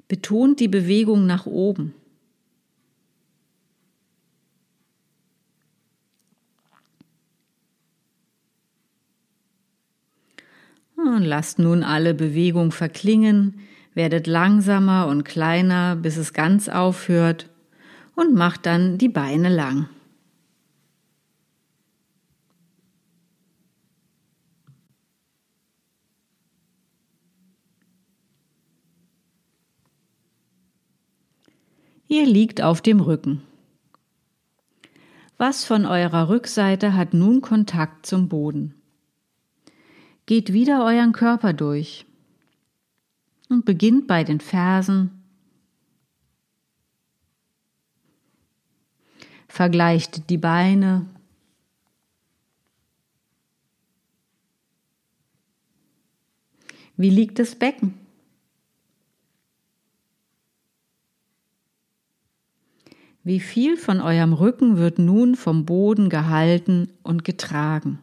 Betont 0.07 0.59
die 0.59 0.67
Bewegung 0.67 1.25
nach 1.25 1.47
oben. 1.47 1.95
Lasst 11.21 11.59
nun 11.59 11.83
alle 11.83 12.15
Bewegung 12.15 12.71
verklingen, 12.71 13.59
werdet 13.93 14.25
langsamer 14.25 15.05
und 15.05 15.23
kleiner, 15.23 15.95
bis 15.95 16.17
es 16.17 16.33
ganz 16.33 16.69
aufhört 16.69 17.51
und 18.15 18.33
macht 18.33 18.65
dann 18.65 18.97
die 18.97 19.09
Beine 19.09 19.49
lang. 19.49 19.87
Ihr 32.07 32.27
liegt 32.27 32.61
auf 32.61 32.81
dem 32.81 32.99
Rücken. 32.99 33.41
Was 35.37 35.65
von 35.65 35.87
eurer 35.87 36.29
Rückseite 36.29 36.93
hat 36.93 37.13
nun 37.13 37.41
Kontakt 37.41 38.05
zum 38.05 38.29
Boden? 38.29 38.82
Geht 40.25 40.53
wieder 40.53 40.85
euren 40.85 41.11
Körper 41.11 41.51
durch 41.51 42.05
und 43.49 43.65
beginnt 43.65 44.07
bei 44.07 44.23
den 44.23 44.39
Fersen. 44.39 45.23
Vergleicht 49.47 50.29
die 50.29 50.37
Beine. 50.37 51.05
Wie 56.95 57.09
liegt 57.09 57.39
das 57.39 57.55
Becken? 57.55 57.93
Wie 63.25 63.39
viel 63.39 63.77
von 63.77 64.01
eurem 64.01 64.33
Rücken 64.33 64.77
wird 64.77 64.99
nun 64.99 65.35
vom 65.35 65.65
Boden 65.65 66.09
gehalten 66.09 66.89
und 67.03 67.23
getragen? 67.23 67.99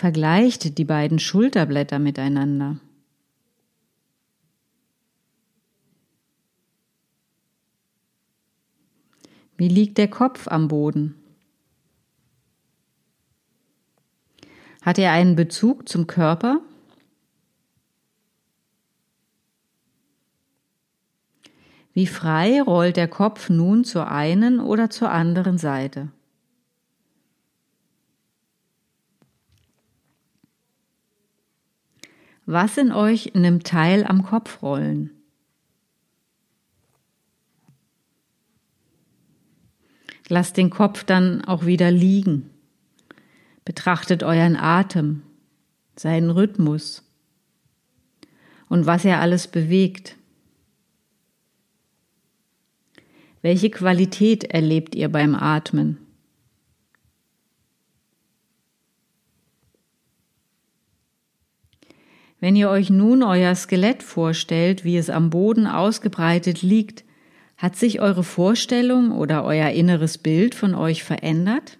Vergleicht 0.00 0.78
die 0.78 0.86
beiden 0.86 1.18
Schulterblätter 1.18 1.98
miteinander. 1.98 2.78
Wie 9.58 9.68
liegt 9.68 9.98
der 9.98 10.08
Kopf 10.08 10.48
am 10.48 10.68
Boden? 10.68 11.16
Hat 14.80 14.98
er 14.98 15.12
einen 15.12 15.36
Bezug 15.36 15.86
zum 15.86 16.06
Körper? 16.06 16.62
Wie 21.92 22.06
frei 22.06 22.62
rollt 22.62 22.96
der 22.96 23.08
Kopf 23.08 23.50
nun 23.50 23.84
zur 23.84 24.10
einen 24.10 24.60
oder 24.60 24.88
zur 24.88 25.10
anderen 25.10 25.58
Seite? 25.58 26.10
Was 32.52 32.76
in 32.78 32.90
euch 32.90 33.34
nimmt 33.34 33.64
teil 33.64 34.04
am 34.04 34.24
Kopfrollen? 34.24 35.10
Lasst 40.26 40.56
den 40.56 40.68
Kopf 40.68 41.04
dann 41.04 41.44
auch 41.44 41.64
wieder 41.64 41.92
liegen. 41.92 42.50
Betrachtet 43.64 44.24
euren 44.24 44.56
Atem, 44.56 45.22
seinen 45.94 46.30
Rhythmus 46.30 47.08
und 48.68 48.84
was 48.84 49.04
er 49.04 49.20
alles 49.20 49.46
bewegt. 49.46 50.16
Welche 53.42 53.70
Qualität 53.70 54.42
erlebt 54.42 54.96
ihr 54.96 55.08
beim 55.08 55.36
Atmen? 55.36 55.98
Wenn 62.40 62.56
ihr 62.56 62.70
euch 62.70 62.88
nun 62.88 63.22
euer 63.22 63.54
Skelett 63.54 64.02
vorstellt, 64.02 64.82
wie 64.82 64.96
es 64.96 65.10
am 65.10 65.28
Boden 65.28 65.66
ausgebreitet 65.66 66.62
liegt, 66.62 67.04
hat 67.58 67.76
sich 67.76 68.00
eure 68.00 68.24
Vorstellung 68.24 69.12
oder 69.12 69.44
euer 69.44 69.68
inneres 69.68 70.16
Bild 70.16 70.54
von 70.54 70.74
euch 70.74 71.04
verändert? 71.04 71.78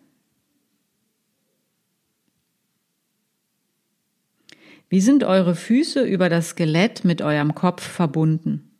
Wie 4.90 5.00
sind 5.00 5.24
eure 5.24 5.54
Füße 5.54 6.02
über 6.02 6.28
das 6.28 6.50
Skelett 6.50 7.04
mit 7.04 7.22
eurem 7.22 7.54
Kopf 7.54 7.82
verbunden? 7.82 8.70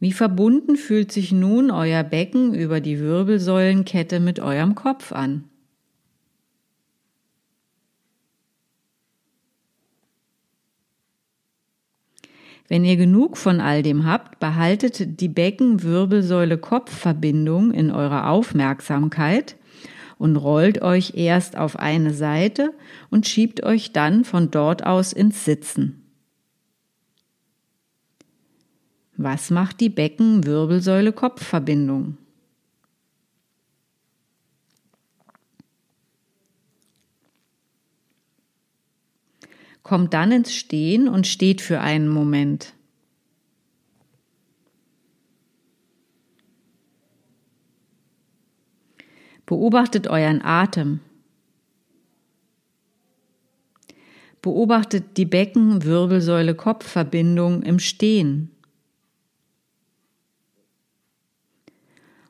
Wie 0.00 0.12
verbunden 0.12 0.76
fühlt 0.76 1.12
sich 1.12 1.30
nun 1.30 1.70
euer 1.70 2.02
Becken 2.02 2.54
über 2.54 2.80
die 2.80 2.98
Wirbelsäulenkette 2.98 4.18
mit 4.18 4.40
eurem 4.40 4.74
Kopf 4.74 5.12
an? 5.12 5.44
Wenn 12.68 12.84
ihr 12.84 12.96
genug 12.96 13.36
von 13.36 13.60
all 13.60 13.82
dem 13.82 14.06
habt, 14.06 14.38
behaltet 14.40 15.20
die 15.20 15.28
Becken-Wirbelsäule-Kopf-Verbindung 15.28 17.72
in 17.72 17.90
eurer 17.90 18.30
Aufmerksamkeit 18.30 19.56
und 20.16 20.36
rollt 20.36 20.80
euch 20.80 21.12
erst 21.14 21.58
auf 21.58 21.78
eine 21.78 22.14
Seite 22.14 22.72
und 23.10 23.26
schiebt 23.26 23.62
euch 23.62 23.92
dann 23.92 24.24
von 24.24 24.50
dort 24.50 24.86
aus 24.86 25.12
ins 25.12 25.44
Sitzen. 25.44 26.00
Was 29.16 29.50
macht 29.50 29.80
die 29.80 29.90
Becken-Wirbelsäule-Kopf-Verbindung? 29.90 32.16
Kommt 39.84 40.12
dann 40.14 40.32
ins 40.32 40.52
Stehen 40.52 41.08
und 41.08 41.28
steht 41.28 41.60
für 41.60 41.80
einen 41.80 42.08
Moment. 42.08 42.74
Beobachtet 49.46 50.08
euren 50.08 50.42
Atem. 50.42 50.98
Beobachtet 54.40 55.18
die 55.18 55.26
Becken-Wirbelsäule-Kopf-Verbindung 55.26 57.62
im 57.62 57.78
Stehen. 57.78 58.53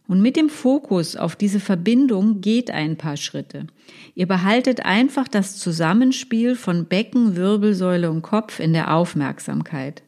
Und 0.07 0.21
mit 0.21 0.37
dem 0.37 0.51
Fokus 0.51 1.17
auf 1.17 1.35
diese 1.35 1.61
Verbindung 1.61 2.43
geht 2.43 2.71
ein 2.71 2.97
paar 2.97 3.17
Schritte. 3.17 3.67
Ihr 4.15 4.29
behaltet 4.29 4.85
einfach 4.85 5.29
das 5.29 5.57
Zusammenspiel 5.57 6.57
von 6.57 6.87
Becken, 6.87 7.37
Wirbelsäule 7.37 8.11
und 8.11 8.23
Kopf 8.23 8.61
in 8.61 8.75
der 8.75 8.95
Aufmerksamkeit. 8.95 10.03